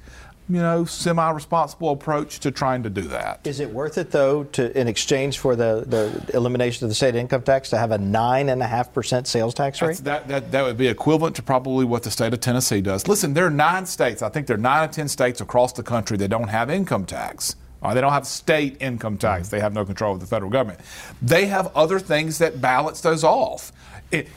you 0.49 0.57
know, 0.57 0.83
semi-responsible 0.83 1.91
approach 1.91 2.39
to 2.41 2.51
trying 2.51 2.83
to 2.83 2.89
do 2.89 3.01
that. 3.03 3.39
Is 3.45 3.59
it 3.59 3.69
worth 3.69 3.97
it 3.97 4.11
though, 4.11 4.43
to 4.43 4.77
in 4.77 4.87
exchange 4.87 5.39
for 5.39 5.55
the, 5.55 5.85
the 5.87 6.35
elimination 6.35 6.85
of 6.85 6.89
the 6.89 6.95
state 6.95 7.15
income 7.15 7.43
tax, 7.43 7.69
to 7.69 7.77
have 7.77 7.91
a 7.91 7.97
nine 7.97 8.49
and 8.49 8.61
a 8.61 8.67
half 8.67 8.93
percent 8.93 9.27
sales 9.27 9.53
tax 9.53 9.81
rate? 9.81 9.97
That, 9.99 10.27
that 10.27 10.51
that 10.51 10.63
would 10.63 10.77
be 10.77 10.87
equivalent 10.87 11.35
to 11.37 11.43
probably 11.43 11.85
what 11.85 12.03
the 12.03 12.11
state 12.11 12.33
of 12.33 12.41
Tennessee 12.41 12.81
does. 12.81 13.07
Listen, 13.07 13.33
there 13.33 13.45
are 13.45 13.49
nine 13.49 13.85
states. 13.85 14.21
I 14.21 14.29
think 14.29 14.47
there 14.47 14.57
are 14.57 14.59
nine 14.59 14.89
or 14.89 14.91
ten 14.91 15.07
states 15.07 15.39
across 15.39 15.73
the 15.73 15.83
country 15.83 16.17
that 16.17 16.27
don't 16.27 16.49
have 16.49 16.69
income 16.69 17.05
tax. 17.05 17.55
Uh, 17.81 17.93
they 17.93 18.01
don't 18.01 18.13
have 18.13 18.25
state 18.25 18.77
income 18.81 19.17
tax. 19.17 19.49
They 19.49 19.59
have 19.59 19.73
no 19.73 19.85
control 19.85 20.13
of 20.13 20.19
the 20.19 20.25
federal 20.25 20.49
government. 20.49 20.79
They 21.21 21.47
have 21.47 21.71
other 21.75 21.99
things 21.99 22.37
that 22.37 22.61
balance 22.61 23.01
those 23.01 23.23
off. 23.23 23.71
It, 24.11 24.27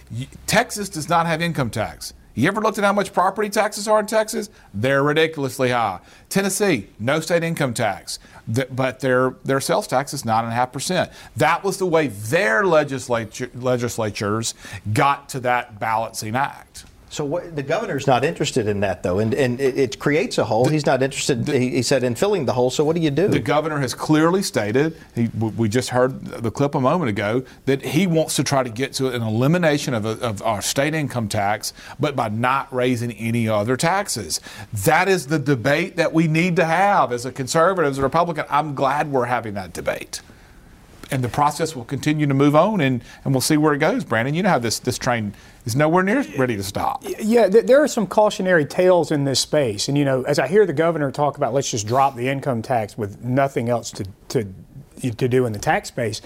Texas 0.47 0.88
does 0.88 1.09
not 1.09 1.27
have 1.27 1.40
income 1.42 1.71
tax. 1.71 2.12
You 2.37 2.49
ever 2.49 2.61
looked 2.61 2.77
at 2.77 2.85
how 2.85 2.92
much 2.92 3.14
property 3.14 3.49
taxes 3.49 3.88
are 3.88 3.99
in 3.99 4.07
Texas? 4.07 4.51
They're 4.75 5.03
ridiculously 5.03 5.70
high. 5.70 6.01
Tennessee, 6.29 6.87
no 7.01 7.18
state 7.18 7.42
income 7.42 7.72
tax, 7.72 8.18
but 8.46 9.01
their 9.01 9.31
their 9.42 9.61
sales 9.61 9.87
tax 9.87 10.12
is 10.12 10.25
nine 10.25 10.44
and 10.44 10.53
a 10.53 10.57
half 10.57 10.70
percent. 10.70 11.11
That 11.37 11.64
was 11.64 11.79
the 11.79 11.87
way 11.87 12.09
their 12.09 12.66
legislature, 12.66 13.51
legislatures 13.55 14.55
got 14.92 15.31
to 15.31 15.40
that 15.40 15.81
balancing 15.81 16.37
act. 16.37 16.85
So 17.16 17.24
what, 17.24 17.57
the 17.57 17.62
governor's 17.62 18.07
not 18.07 18.26
interested 18.26 18.68
in 18.68 18.81
that, 18.81 19.02
though, 19.02 19.20
and, 19.20 19.33
and 19.33 19.59
it, 19.59 19.79
it 19.79 19.98
creates 19.98 20.37
a 20.37 20.44
hole. 20.44 20.66
The, 20.66 20.72
He's 20.72 20.85
not 20.85 21.02
interested, 21.02 21.46
the, 21.46 21.59
he, 21.59 21.81
said, 21.81 22.05
in 22.05 22.14
filling 22.14 22.44
the 22.44 22.52
hole. 22.52 22.68
So 22.68 22.85
what 22.85 22.94
do 22.94 23.00
you 23.00 23.11
do? 23.11 23.29
The 23.29 23.40
governor 23.40 23.79
has 23.79 23.94
clearly 23.94 24.42
stated, 24.42 24.98
he, 25.14 25.29
we 25.38 25.70
just 25.70 25.88
heard 25.88 26.22
the 26.26 26.50
clip 26.50 26.74
a 26.74 26.81
moment 26.81 27.09
ago, 27.09 27.42
that 27.64 27.81
he 27.81 28.07
wants 28.07 28.37
to 28.37 28.44
try 28.44 28.62
to 28.62 28.68
get 28.68 28.92
to 28.94 29.09
an 29.09 29.22
elimination 29.22 29.94
of, 29.94 30.05
a, 30.05 30.20
of 30.20 30.42
our 30.42 30.61
state 30.61 30.92
income 30.92 31.26
tax, 31.26 31.72
but 31.98 32.16
by 32.16 32.29
not 32.29 32.70
raising 32.70 33.12
any 33.12 33.48
other 33.48 33.79
taxes. 33.79 34.38
That 34.85 35.09
is 35.09 35.29
the 35.29 35.38
debate 35.38 35.96
that 35.96 36.12
we 36.12 36.29
need 36.29 36.55
to 36.57 36.66
have 36.66 37.12
as 37.12 37.24
a 37.24 37.33
conservative, 37.33 37.92
as 37.92 37.96
a 37.96 38.02
Republican. 38.02 38.44
I'm 38.50 38.74
glad 38.74 39.11
we're 39.11 39.24
having 39.24 39.55
that 39.55 39.72
debate 39.72 40.20
and 41.11 41.22
the 41.22 41.29
process 41.29 41.76
will 41.76 41.85
continue 41.85 42.26
to 42.26 42.35
move 42.35 42.57
on 42.57 42.81
and, 42.81 43.00
and 43.24 43.33
we'll 43.33 43.40
see 43.40 43.57
where 43.57 43.72
it 43.72 43.79
goes 43.79 44.02
brandon 44.02 44.35
you 44.35 44.42
know 44.42 44.48
how 44.48 44.59
this, 44.59 44.81
this 44.81 44.98
train 44.98 45.33
is 45.66 45.74
nowhere 45.76 46.02
near 46.02 46.24
ready 46.38 46.57
to 46.57 46.62
stop. 46.62 47.05
Yeah, 47.18 47.48
there 47.48 47.83
are 47.83 47.88
some 47.88 48.07
cautionary 48.07 48.64
tales 48.64 49.11
in 49.11 49.24
this 49.24 49.40
space. 49.40 49.88
And, 49.88 49.98
you 49.98 50.05
know, 50.05 50.22
as 50.22 50.38
I 50.38 50.46
hear 50.46 50.64
the 50.64 50.72
governor 50.72 51.11
talk 51.11 51.37
about 51.37 51.52
let's 51.52 51.70
just 51.70 51.87
drop 51.87 52.14
the 52.14 52.29
income 52.29 52.62
tax 52.62 52.96
with 52.96 53.22
nothing 53.22 53.68
else 53.68 53.90
to, 53.90 54.07
to, 54.29 54.48
to 55.11 55.29
do 55.29 55.44
in 55.44 55.52
the 55.52 55.59
tax 55.59 55.88
space, 55.88 56.22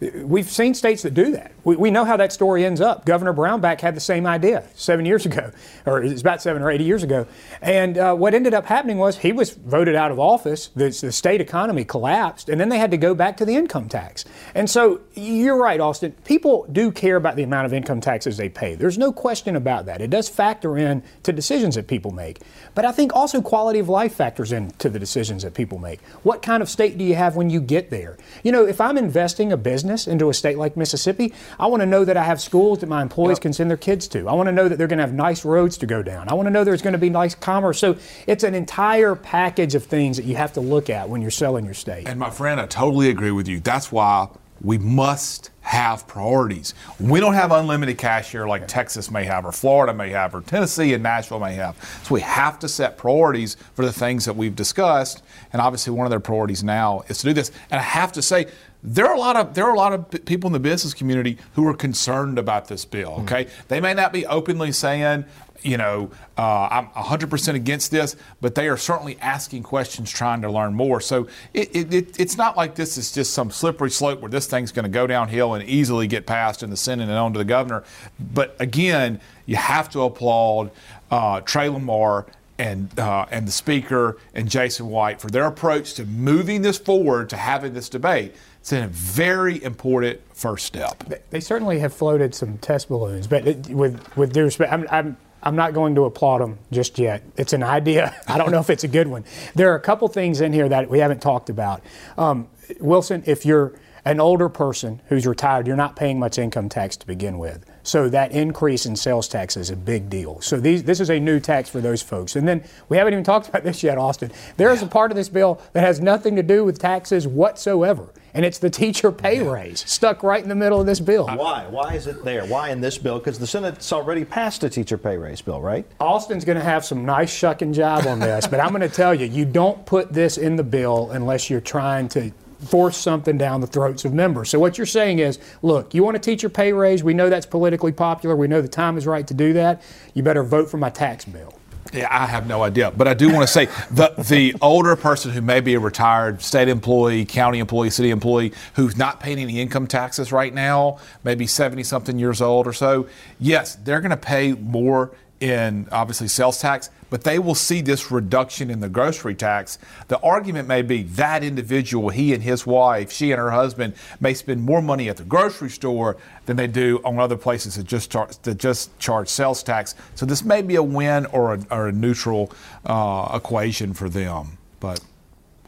We've 0.00 0.48
seen 0.48 0.74
states 0.74 1.02
that 1.02 1.14
do 1.14 1.32
that. 1.32 1.52
We, 1.64 1.76
we 1.76 1.90
know 1.90 2.04
how 2.04 2.16
that 2.16 2.32
story 2.32 2.64
ends 2.64 2.80
up. 2.80 3.06
Governor 3.06 3.32
Brownback 3.32 3.80
had 3.80 3.94
the 3.94 4.00
same 4.00 4.26
idea 4.26 4.68
seven 4.74 5.04
years 5.06 5.26
ago, 5.26 5.50
or 5.86 6.02
it's 6.02 6.20
about 6.20 6.42
seven 6.42 6.62
or 6.62 6.70
80 6.70 6.84
years 6.84 7.02
ago. 7.02 7.26
And 7.62 7.96
uh, 7.96 8.14
what 8.14 8.34
ended 8.34 8.54
up 8.54 8.66
happening 8.66 8.98
was 8.98 9.18
he 9.18 9.32
was 9.32 9.50
voted 9.50 9.94
out 9.94 10.10
of 10.10 10.18
office, 10.18 10.68
the, 10.74 10.90
the 10.90 11.12
state 11.12 11.40
economy 11.40 11.84
collapsed, 11.84 12.48
and 12.48 12.60
then 12.60 12.68
they 12.68 12.78
had 12.78 12.90
to 12.90 12.96
go 12.96 13.14
back 13.14 13.36
to 13.38 13.44
the 13.44 13.54
income 13.54 13.88
tax. 13.88 14.24
And 14.54 14.68
so 14.68 15.00
you're 15.14 15.56
right, 15.56 15.80
Austin. 15.80 16.12
People 16.24 16.66
do 16.72 16.90
care 16.90 17.16
about 17.16 17.36
the 17.36 17.42
amount 17.42 17.66
of 17.66 17.72
income 17.72 18.00
taxes 18.00 18.36
they 18.36 18.48
pay. 18.48 18.74
There's 18.74 18.98
no 18.98 19.12
question 19.12 19.56
about 19.56 19.86
that. 19.86 20.00
It 20.00 20.10
does 20.10 20.28
factor 20.28 20.76
in 20.76 21.02
to 21.22 21.32
decisions 21.32 21.76
that 21.76 21.86
people 21.86 22.10
make. 22.10 22.40
But 22.74 22.84
I 22.84 22.92
think 22.92 23.14
also 23.14 23.40
quality 23.40 23.78
of 23.78 23.88
life 23.88 24.14
factors 24.14 24.52
into 24.52 24.88
the 24.88 24.98
decisions 24.98 25.42
that 25.42 25.54
people 25.54 25.78
make. 25.78 26.00
What 26.22 26.42
kind 26.42 26.62
of 26.62 26.68
state 26.68 26.98
do 26.98 27.04
you 27.04 27.14
have 27.14 27.36
when 27.36 27.50
you 27.50 27.60
get 27.60 27.90
there? 27.90 28.18
You 28.42 28.52
know, 28.52 28.66
if 28.66 28.80
I'm 28.80 28.98
investing 28.98 29.52
a 29.52 29.56
business, 29.56 29.83
business 29.84 30.06
into 30.06 30.30
a 30.30 30.34
state 30.34 30.56
like 30.56 30.76
Mississippi, 30.76 31.34
I 31.58 31.66
want 31.66 31.82
to 31.82 31.86
know 31.86 32.04
that 32.04 32.16
I 32.16 32.24
have 32.24 32.40
schools 32.40 32.78
that 32.78 32.88
my 32.88 33.02
employees 33.02 33.36
yep. 33.36 33.42
can 33.42 33.52
send 33.52 33.70
their 33.70 33.76
kids 33.76 34.08
to. 34.08 34.28
I 34.28 34.32
want 34.32 34.46
to 34.46 34.52
know 34.52 34.66
that 34.68 34.78
they're 34.78 34.88
going 34.88 34.98
to 34.98 35.04
have 35.04 35.12
nice 35.12 35.44
roads 35.44 35.76
to 35.78 35.86
go 35.86 36.02
down. 36.02 36.28
I 36.28 36.34
want 36.34 36.46
to 36.46 36.50
know 36.50 36.64
there's 36.64 36.82
going 36.82 36.94
to 36.94 36.98
be 36.98 37.10
nice 37.10 37.34
commerce. 37.34 37.78
So 37.78 37.98
it's 38.26 38.44
an 38.44 38.54
entire 38.54 39.14
package 39.14 39.74
of 39.74 39.84
things 39.84 40.16
that 40.16 40.24
you 40.24 40.36
have 40.36 40.54
to 40.54 40.60
look 40.60 40.88
at 40.88 41.08
when 41.08 41.20
you're 41.20 41.30
selling 41.30 41.66
your 41.66 41.74
state. 41.74 42.08
And 42.08 42.18
my 42.18 42.30
friend, 42.30 42.60
I 42.60 42.66
totally 42.66 43.10
agree 43.10 43.30
with 43.30 43.46
you. 43.46 43.60
That's 43.60 43.92
why 43.92 44.28
we 44.62 44.78
must 44.78 45.50
have 45.64 46.06
priorities. 46.06 46.74
We 47.00 47.20
don't 47.20 47.32
have 47.32 47.50
unlimited 47.50 47.96
cash 47.96 48.30
here 48.32 48.46
like 48.46 48.68
Texas 48.68 49.10
may 49.10 49.24
have, 49.24 49.46
or 49.46 49.52
Florida 49.52 49.94
may 49.94 50.10
have, 50.10 50.34
or 50.34 50.42
Tennessee 50.42 50.92
and 50.92 51.02
Nashville 51.02 51.40
may 51.40 51.54
have. 51.54 51.76
So 52.04 52.14
we 52.14 52.20
have 52.20 52.58
to 52.60 52.68
set 52.68 52.98
priorities 52.98 53.56
for 53.74 53.84
the 53.84 53.92
things 53.92 54.26
that 54.26 54.36
we've 54.36 54.54
discussed. 54.54 55.22
And 55.54 55.62
obviously, 55.62 55.94
one 55.94 56.06
of 56.06 56.10
their 56.10 56.20
priorities 56.20 56.62
now 56.62 57.02
is 57.08 57.18
to 57.18 57.28
do 57.28 57.32
this. 57.32 57.50
And 57.70 57.80
I 57.80 57.82
have 57.82 58.12
to 58.12 58.22
say, 58.22 58.46
there 58.82 59.06
are 59.06 59.14
a 59.14 59.18
lot 59.18 59.36
of 59.36 59.54
there 59.54 59.64
are 59.64 59.72
a 59.72 59.78
lot 59.78 59.94
of 59.94 60.26
people 60.26 60.48
in 60.48 60.52
the 60.52 60.60
business 60.60 60.92
community 60.92 61.38
who 61.54 61.66
are 61.66 61.74
concerned 61.74 62.38
about 62.38 62.68
this 62.68 62.84
bill. 62.84 63.12
Mm-hmm. 63.12 63.22
Okay, 63.22 63.44
mm-hmm. 63.46 63.62
they 63.68 63.80
may 63.80 63.94
not 63.94 64.12
be 64.12 64.26
openly 64.26 64.70
saying, 64.72 65.24
you 65.64 65.78
know, 65.78 66.10
uh, 66.36 66.68
I'm 66.70 66.86
100% 66.88 67.54
against 67.54 67.90
this, 67.90 68.16
but 68.40 68.54
they 68.54 68.68
are 68.68 68.76
certainly 68.76 69.18
asking 69.20 69.62
questions, 69.62 70.10
trying 70.10 70.42
to 70.42 70.50
learn 70.50 70.74
more. 70.74 71.00
So 71.00 71.26
it, 71.54 71.74
it, 71.74 71.94
it, 71.94 72.20
it's 72.20 72.36
not 72.36 72.56
like 72.56 72.74
this 72.74 72.98
is 72.98 73.10
just 73.10 73.32
some 73.32 73.50
slippery 73.50 73.90
slope 73.90 74.20
where 74.20 74.30
this 74.30 74.46
thing's 74.46 74.72
going 74.72 74.84
to 74.84 74.90
go 74.90 75.06
downhill 75.06 75.54
and 75.54 75.66
easily 75.68 76.06
get 76.06 76.26
passed 76.26 76.62
in 76.62 76.70
the 76.70 76.76
Senate 76.76 77.08
and 77.08 77.18
on 77.18 77.32
to 77.32 77.38
the 77.38 77.44
governor. 77.44 77.82
But 78.20 78.54
again, 78.60 79.20
you 79.46 79.56
have 79.56 79.88
to 79.90 80.02
applaud 80.02 80.70
uh, 81.10 81.40
Trey 81.40 81.68
Lamar 81.68 82.26
and 82.58 82.96
uh, 82.98 83.26
and 83.30 83.48
the 83.48 83.52
speaker 83.52 84.18
and 84.34 84.48
Jason 84.48 84.86
White 84.86 85.20
for 85.20 85.28
their 85.28 85.46
approach 85.46 85.94
to 85.94 86.04
moving 86.04 86.62
this 86.62 86.78
forward 86.78 87.28
to 87.30 87.36
having 87.36 87.72
this 87.72 87.88
debate. 87.88 88.34
It's 88.60 88.72
a 88.72 88.86
very 88.86 89.62
important 89.62 90.20
first 90.32 90.64
step. 90.64 91.04
They 91.30 91.40
certainly 91.40 91.80
have 91.80 91.92
floated 91.92 92.34
some 92.34 92.58
test 92.58 92.88
balloons, 92.88 93.26
but 93.26 93.46
it, 93.46 93.68
with 93.68 94.16
with 94.16 94.32
due 94.32 94.44
respect, 94.44 94.72
I'm, 94.72 94.86
I'm 94.90 95.16
I'm 95.44 95.56
not 95.56 95.74
going 95.74 95.94
to 95.96 96.04
applaud 96.04 96.40
them 96.40 96.58
just 96.72 96.98
yet. 96.98 97.22
It's 97.36 97.52
an 97.52 97.62
idea. 97.62 98.16
I 98.26 98.38
don't 98.38 98.50
know 98.50 98.60
if 98.60 98.70
it's 98.70 98.84
a 98.84 98.88
good 98.88 99.06
one. 99.06 99.24
There 99.54 99.70
are 99.70 99.76
a 99.76 99.80
couple 99.80 100.08
things 100.08 100.40
in 100.40 100.52
here 100.52 100.68
that 100.68 100.88
we 100.88 100.98
haven't 100.98 101.20
talked 101.20 101.50
about. 101.50 101.82
Um, 102.16 102.48
Wilson, 102.80 103.22
if 103.26 103.44
you're 103.44 103.74
an 104.06 104.20
older 104.20 104.48
person 104.48 105.00
who's 105.06 105.26
retired, 105.26 105.66
you're 105.66 105.76
not 105.76 105.96
paying 105.96 106.18
much 106.18 106.38
income 106.38 106.68
tax 106.68 106.96
to 106.96 107.06
begin 107.06 107.38
with. 107.38 107.64
So 107.82 108.08
that 108.08 108.32
increase 108.32 108.86
in 108.86 108.96
sales 108.96 109.28
tax 109.28 109.56
is 109.56 109.70
a 109.70 109.76
big 109.76 110.08
deal. 110.08 110.40
So 110.40 110.58
these, 110.58 110.84
this 110.84 111.00
is 111.00 111.10
a 111.10 111.20
new 111.20 111.40
tax 111.40 111.68
for 111.68 111.80
those 111.80 112.02
folks. 112.02 112.36
And 112.36 112.48
then 112.48 112.64
we 112.88 112.96
haven't 112.96 113.12
even 113.12 113.24
talked 113.32 113.48
about 113.48 113.64
this 113.64 113.82
yet, 113.82 113.98
Austin. 113.98 114.30
There 114.56 114.70
is 114.70 114.82
a 114.82 114.86
part 114.86 115.10
of 115.10 115.16
this 115.16 115.28
bill 115.28 115.60
that 115.74 115.80
has 115.80 116.00
nothing 116.00 116.36
to 116.36 116.42
do 116.42 116.64
with 116.64 116.78
taxes 116.78 117.26
whatsoever 117.26 118.08
and 118.34 118.44
it's 118.44 118.58
the 118.58 118.68
teacher 118.68 119.10
pay 119.12 119.42
raise 119.42 119.88
stuck 119.88 120.22
right 120.22 120.42
in 120.42 120.48
the 120.48 120.54
middle 120.54 120.80
of 120.80 120.86
this 120.86 121.00
bill. 121.00 121.26
Why? 121.26 121.66
Why 121.68 121.94
is 121.94 122.06
it 122.06 122.24
there? 122.24 122.44
Why 122.44 122.70
in 122.70 122.80
this 122.80 122.98
bill? 122.98 123.18
Because 123.18 123.38
the 123.38 123.46
Senate's 123.46 123.92
already 123.92 124.24
passed 124.24 124.64
a 124.64 124.68
teacher 124.68 124.98
pay 124.98 125.16
raise 125.16 125.40
bill, 125.40 125.60
right? 125.60 125.86
Austin's 126.00 126.44
going 126.44 126.58
to 126.58 126.64
have 126.64 126.84
some 126.84 127.04
nice 127.04 127.32
shucking 127.32 127.72
job 127.72 128.06
on 128.06 128.18
this, 128.18 128.46
but 128.46 128.60
I'm 128.60 128.70
going 128.70 128.82
to 128.82 128.88
tell 128.88 129.14
you, 129.14 129.26
you 129.26 129.44
don't 129.44 129.86
put 129.86 130.12
this 130.12 130.36
in 130.36 130.56
the 130.56 130.64
bill 130.64 131.10
unless 131.12 131.48
you're 131.48 131.60
trying 131.60 132.08
to 132.10 132.32
force 132.64 132.96
something 132.96 133.36
down 133.36 133.60
the 133.60 133.66
throats 133.66 134.04
of 134.04 134.12
members. 134.12 134.48
So 134.48 134.58
what 134.58 134.78
you're 134.78 134.86
saying 134.86 135.18
is, 135.18 135.38
look, 135.62 135.94
you 135.94 136.02
want 136.02 136.16
a 136.16 136.20
teacher 136.20 136.48
pay 136.48 136.72
raise? 136.72 137.04
We 137.04 137.14
know 137.14 137.28
that's 137.28 137.46
politically 137.46 137.92
popular. 137.92 138.34
We 138.34 138.48
know 138.48 138.62
the 138.62 138.68
time 138.68 138.96
is 138.96 139.06
right 139.06 139.26
to 139.26 139.34
do 139.34 139.52
that. 139.52 139.82
You 140.14 140.22
better 140.22 140.42
vote 140.42 140.70
for 140.70 140.78
my 140.78 140.90
tax 140.90 141.24
bill. 141.24 141.54
Yeah, 141.92 142.08
I 142.10 142.26
have 142.26 142.46
no 142.46 142.62
idea, 142.62 142.90
but 142.90 143.06
I 143.06 143.14
do 143.14 143.28
want 143.32 143.42
to 143.42 143.46
say 143.46 143.66
the 143.90 144.14
the 144.28 144.56
older 144.62 144.96
person 144.96 145.30
who 145.30 145.40
may 145.40 145.60
be 145.60 145.74
a 145.74 145.80
retired 145.80 146.40
state 146.42 146.68
employee, 146.68 147.24
county 147.24 147.58
employee, 147.58 147.90
city 147.90 148.10
employee 148.10 148.52
who's 148.74 148.96
not 148.96 149.20
paying 149.20 149.38
any 149.38 149.60
income 149.60 149.86
taxes 149.86 150.32
right 150.32 150.52
now, 150.52 150.98
maybe 151.22 151.46
seventy 151.46 151.82
something 151.82 152.18
years 152.18 152.40
old 152.40 152.66
or 152.66 152.72
so. 152.72 153.06
Yes, 153.38 153.76
they're 153.76 154.00
going 154.00 154.10
to 154.10 154.16
pay 154.16 154.52
more 154.54 155.12
in 155.40 155.86
obviously 155.92 156.26
sales 156.26 156.58
tax, 156.58 156.90
but 157.14 157.22
they 157.22 157.38
will 157.38 157.54
see 157.54 157.80
this 157.80 158.10
reduction 158.10 158.72
in 158.72 158.80
the 158.80 158.88
grocery 158.88 159.36
tax. 159.36 159.78
The 160.08 160.18
argument 160.18 160.66
may 160.66 160.82
be 160.82 161.04
that 161.04 161.44
individual, 161.44 162.08
he 162.08 162.34
and 162.34 162.42
his 162.42 162.66
wife, 162.66 163.12
she 163.12 163.30
and 163.30 163.38
her 163.38 163.52
husband, 163.52 163.94
may 164.18 164.34
spend 164.34 164.64
more 164.64 164.82
money 164.82 165.08
at 165.08 165.16
the 165.16 165.22
grocery 165.22 165.70
store 165.70 166.16
than 166.46 166.56
they 166.56 166.66
do 166.66 167.00
on 167.04 167.20
other 167.20 167.36
places 167.36 167.76
that 167.76 167.84
just 167.84 168.10
charge, 168.10 168.36
that 168.38 168.56
just 168.56 168.98
charge 168.98 169.28
sales 169.28 169.62
tax. 169.62 169.94
So 170.16 170.26
this 170.26 170.44
may 170.44 170.60
be 170.60 170.74
a 170.74 170.82
win 170.82 171.26
or 171.26 171.54
a, 171.54 171.60
or 171.70 171.86
a 171.86 171.92
neutral 171.92 172.52
uh, 172.84 173.30
equation 173.32 173.94
for 173.94 174.08
them, 174.08 174.58
but 174.80 174.98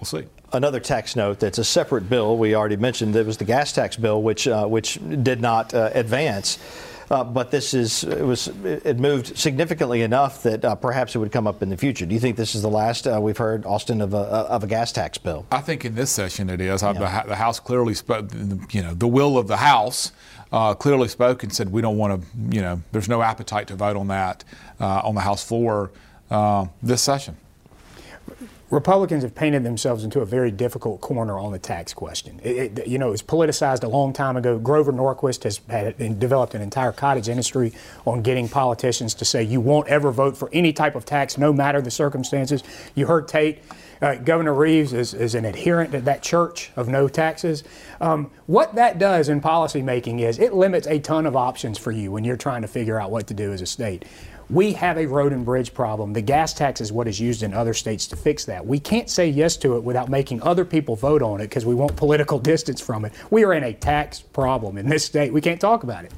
we'll 0.00 0.06
see. 0.06 0.24
Another 0.52 0.80
tax 0.80 1.14
note 1.14 1.38
that's 1.38 1.58
a 1.58 1.64
separate 1.64 2.10
bill. 2.10 2.36
We 2.38 2.56
already 2.56 2.76
mentioned 2.76 3.14
there 3.14 3.22
was 3.22 3.36
the 3.36 3.44
gas 3.44 3.72
tax 3.72 3.94
bill, 3.94 4.20
which 4.20 4.48
uh, 4.48 4.66
which 4.66 4.98
did 5.22 5.40
not 5.40 5.72
uh, 5.74 5.90
advance. 5.94 6.58
Uh, 7.10 7.22
but 7.22 7.50
this 7.50 7.72
is 7.72 8.02
it 8.04 8.22
was 8.22 8.48
it 8.64 8.98
moved 8.98 9.36
significantly 9.38 10.02
enough 10.02 10.42
that 10.42 10.64
uh, 10.64 10.74
perhaps 10.74 11.14
it 11.14 11.18
would 11.18 11.30
come 11.30 11.46
up 11.46 11.62
in 11.62 11.68
the 11.68 11.76
future. 11.76 12.04
Do 12.04 12.14
you 12.14 12.20
think 12.20 12.36
this 12.36 12.54
is 12.54 12.62
the 12.62 12.70
last 12.70 13.06
uh, 13.06 13.20
we've 13.20 13.36
heard, 13.36 13.64
Austin, 13.64 14.00
of 14.00 14.12
a 14.12 14.18
of 14.18 14.64
a 14.64 14.66
gas 14.66 14.90
tax 14.90 15.16
bill? 15.16 15.46
I 15.52 15.60
think 15.60 15.84
in 15.84 15.94
this 15.94 16.10
session 16.10 16.50
it 16.50 16.60
is. 16.60 16.82
Yeah. 16.82 16.92
The, 16.92 17.28
the, 17.28 17.36
House 17.36 17.60
clearly 17.60 17.94
spoke. 17.94 18.30
You 18.70 18.82
know, 18.82 18.94
the 18.94 19.06
will 19.06 19.38
of 19.38 19.46
the 19.46 19.58
House 19.58 20.10
uh, 20.50 20.74
clearly 20.74 21.08
spoke 21.08 21.42
and 21.44 21.52
said 21.54 21.70
we 21.70 21.80
don't 21.80 21.96
want 21.96 22.20
to. 22.20 22.28
You 22.50 22.62
know, 22.62 22.82
there's 22.90 23.08
no 23.08 23.22
appetite 23.22 23.68
to 23.68 23.76
vote 23.76 23.96
on 23.96 24.08
that 24.08 24.42
uh, 24.80 25.02
on 25.04 25.14
the 25.14 25.20
House 25.20 25.44
floor 25.44 25.92
uh, 26.30 26.66
this 26.82 27.02
session. 27.02 27.36
Republicans 28.70 29.22
have 29.22 29.34
painted 29.34 29.62
themselves 29.62 30.02
into 30.02 30.20
a 30.20 30.26
very 30.26 30.50
difficult 30.50 31.00
corner 31.00 31.38
on 31.38 31.52
the 31.52 31.58
tax 31.58 31.94
question. 31.94 32.40
It, 32.42 32.78
it, 32.78 32.86
you 32.88 32.98
know, 32.98 33.08
it 33.08 33.12
was 33.12 33.22
politicized 33.22 33.84
a 33.84 33.88
long 33.88 34.12
time 34.12 34.36
ago. 34.36 34.58
Grover 34.58 34.92
Norquist 34.92 35.44
has 35.44 35.60
had, 35.68 36.18
developed 36.18 36.54
an 36.54 36.62
entire 36.62 36.90
cottage 36.90 37.28
industry 37.28 37.72
on 38.04 38.22
getting 38.22 38.48
politicians 38.48 39.14
to 39.14 39.24
say 39.24 39.42
you 39.44 39.60
won't 39.60 39.86
ever 39.86 40.10
vote 40.10 40.36
for 40.36 40.50
any 40.52 40.72
type 40.72 40.96
of 40.96 41.04
tax, 41.04 41.38
no 41.38 41.52
matter 41.52 41.80
the 41.80 41.92
circumstances. 41.92 42.64
You 42.96 43.06
heard 43.06 43.28
Tate. 43.28 43.62
Uh, 44.02 44.16
Governor 44.16 44.52
Reeves 44.52 44.92
is, 44.92 45.14
is, 45.14 45.34
an 45.34 45.46
adherent 45.46 45.92
to 45.92 46.00
that 46.02 46.22
church 46.22 46.70
of 46.76 46.86
no 46.86 47.08
taxes. 47.08 47.64
Um, 47.98 48.30
what 48.46 48.74
that 48.74 48.98
does 48.98 49.30
in 49.30 49.40
policymaking 49.40 50.20
is 50.20 50.38
it 50.38 50.52
limits 50.52 50.86
a 50.86 50.98
ton 50.98 51.24
of 51.24 51.34
options 51.34 51.78
for 51.78 51.92
you 51.92 52.10
when 52.10 52.22
you're 52.22 52.36
trying 52.36 52.60
to 52.60 52.68
figure 52.68 53.00
out 53.00 53.10
what 53.10 53.26
to 53.28 53.34
do 53.34 53.52
as 53.52 53.62
a 53.62 53.66
state. 53.66 54.04
We 54.48 54.74
have 54.74 54.96
a 54.96 55.06
road 55.06 55.32
and 55.32 55.44
bridge 55.44 55.74
problem. 55.74 56.12
The 56.12 56.22
gas 56.22 56.54
tax 56.54 56.80
is 56.80 56.92
what 56.92 57.08
is 57.08 57.18
used 57.18 57.42
in 57.42 57.52
other 57.52 57.74
states 57.74 58.06
to 58.08 58.16
fix 58.16 58.44
that. 58.44 58.64
We 58.64 58.78
can't 58.78 59.10
say 59.10 59.28
yes 59.28 59.56
to 59.58 59.76
it 59.76 59.82
without 59.82 60.08
making 60.08 60.40
other 60.42 60.64
people 60.64 60.94
vote 60.94 61.20
on 61.20 61.40
it 61.40 61.44
because 61.44 61.66
we 61.66 61.74
want 61.74 61.96
political 61.96 62.38
distance 62.52 62.80
from 62.80 63.04
it. 63.04 63.12
We 63.30 63.44
are 63.44 63.52
in 63.54 63.64
a 63.64 63.72
tax 63.72 64.20
problem 64.20 64.78
in 64.78 64.88
this 64.88 65.04
state. 65.04 65.32
We 65.32 65.40
can't 65.40 65.60
talk 65.60 65.82
about 65.82 66.04
it. 66.04 66.12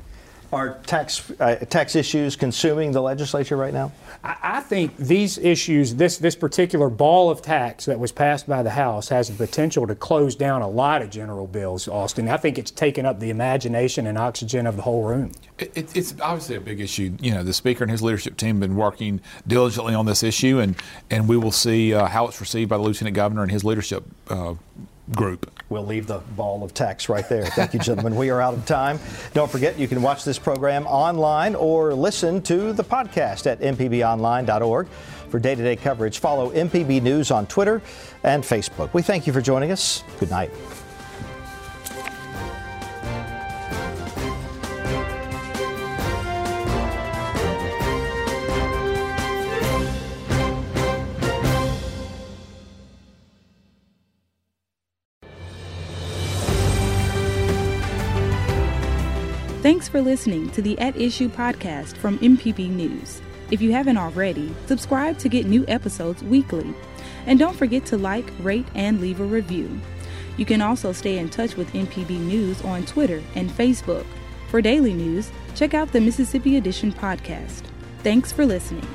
Are 0.51 0.79
tax 0.87 1.31
uh, 1.41 1.57
tax 1.57 1.95
issues 1.95 2.35
consuming 2.35 2.93
the 2.93 3.03
legislature 3.03 3.55
right 3.55 3.75
now? 3.75 3.93
I, 4.25 4.37
I, 4.43 4.61
think 4.61 4.97
these 4.97 5.37
issues, 5.37 5.97
this 5.97 6.17
this 6.17 6.35
particular 6.35 6.89
ball 6.89 7.29
of 7.29 7.43
tax 7.43 7.85
that 7.85 7.99
was 7.99 8.13
passed 8.13 8.49
by 8.49 8.63
the 8.63 8.71
House, 8.71 9.11
has 9.11 9.29
the 9.29 9.35
potential 9.35 9.87
to 9.87 9.95
close 9.95 10.35
down 10.35 10.63
a 10.63 10.69
lot 10.69 11.03
of 11.03 11.11
general 11.11 11.47
bills. 11.47 11.87
Austin, 11.87 12.31
I 12.31 12.39
think 12.39 12.59
it's 12.59 12.71
taken 12.71 13.05
up 13.05 13.21
the 13.21 13.29
imagination 13.29 14.07
and 14.07 14.17
oxygen 14.17 14.67
of 14.67 14.77
the 14.77 14.83
whole 14.83 15.05
room. 15.05 15.33
It, 15.59 15.71
it, 15.77 15.95
it's 15.95 16.15
obviously 16.23 16.57
a 16.57 16.61
big 16.63 16.81
issue. 16.81 17.15
You 17.21 17.33
know, 17.33 17.43
the 17.43 17.53
speaker 17.53 17.85
and 17.85 17.91
his 17.91 18.01
leadership 18.01 18.39
team 18.39 18.57
have 18.57 18.71
been 18.71 18.77
working 18.77 19.21
diligently 19.47 19.95
on 19.95 20.07
this 20.07 20.23
issue, 20.23 20.61
and 20.61 20.77
and 21.11 21.29
we 21.29 21.37
will 21.37 21.53
see 21.53 21.93
uh, 21.93 22.07
how 22.07 22.27
it's 22.27 22.41
received 22.41 22.71
by 22.71 22.79
the 22.79 22.83
lieutenant 22.83 23.15
governor 23.15 23.43
and 23.43 23.53
his 23.53 23.65
leadership. 23.65 24.03
Uh, 24.31 24.55
group. 25.13 25.51
We'll 25.69 25.85
leave 25.85 26.07
the 26.07 26.19
ball 26.37 26.65
of 26.65 26.73
tax 26.73 27.09
right 27.09 27.29
there. 27.29 27.45
Thank 27.47 27.75
you, 27.75 27.81
gentlemen. 27.81 28.17
we 28.17 28.31
are 28.31 28.41
out 28.41 28.55
of 28.55 28.65
time. 28.65 28.99
Don't 29.35 29.51
forget, 29.51 29.79
you 29.79 29.87
can 29.87 30.01
watch 30.01 30.25
this 30.25 30.39
program 30.39 30.87
online 30.87 31.55
or 31.55 31.95
listen 31.95 32.41
to 32.43 32.73
the 32.73 32.85
podcast 32.85 33.47
at 33.47 33.61
mpbonline.org. 33.61 34.89
For 35.29 35.39
day 35.39 35.55
to 35.55 35.63
day 35.63 35.77
coverage, 35.77 36.21
follow 36.21 36.51
MPB 36.53 37.03
News 37.03 37.31
on 37.31 37.47
Twitter 37.47 37.83
and 38.25 38.43
Facebook. 38.43 38.95
We 38.95 39.03
thank 39.03 39.27
you 39.27 39.33
for 39.33 39.43
joining 39.43 39.73
us. 39.73 40.03
Good 40.19 40.31
night. 40.31 40.51
Thanks 59.89 60.05
for 60.05 60.11
listening 60.11 60.51
to 60.51 60.61
the 60.61 60.79
At 60.81 61.01
Issue 61.01 61.31
podcast 61.31 61.97
from 61.97 62.19
MPB 62.19 62.69
News. 62.69 63.23
If 63.51 63.63
you 63.63 63.73
haven't 63.73 63.97
already, 63.97 64.55
subscribe 64.67 65.17
to 65.21 65.31
get 65.31 65.47
new 65.47 65.65
episodes 65.67 66.23
weekly. 66.23 66.75
And 67.25 67.39
don't 67.39 67.57
forget 67.57 67.87
to 67.87 67.97
like, 67.97 68.31
rate, 68.41 68.67
and 68.75 69.01
leave 69.01 69.19
a 69.19 69.25
review. 69.25 69.81
You 70.37 70.45
can 70.45 70.61
also 70.61 70.93
stay 70.93 71.17
in 71.17 71.31
touch 71.31 71.57
with 71.57 71.73
MPB 71.73 72.21
News 72.21 72.61
on 72.67 72.85
Twitter 72.85 73.23
and 73.35 73.49
Facebook. 73.49 74.05
For 74.51 74.61
daily 74.61 74.93
news, 74.93 75.31
check 75.55 75.73
out 75.73 75.91
the 75.91 76.03
Mississippi 76.03 76.59
Edition 76.59 76.93
podcast. 76.93 77.63
Thanks 78.03 78.31
for 78.31 78.45
listening. 78.45 78.87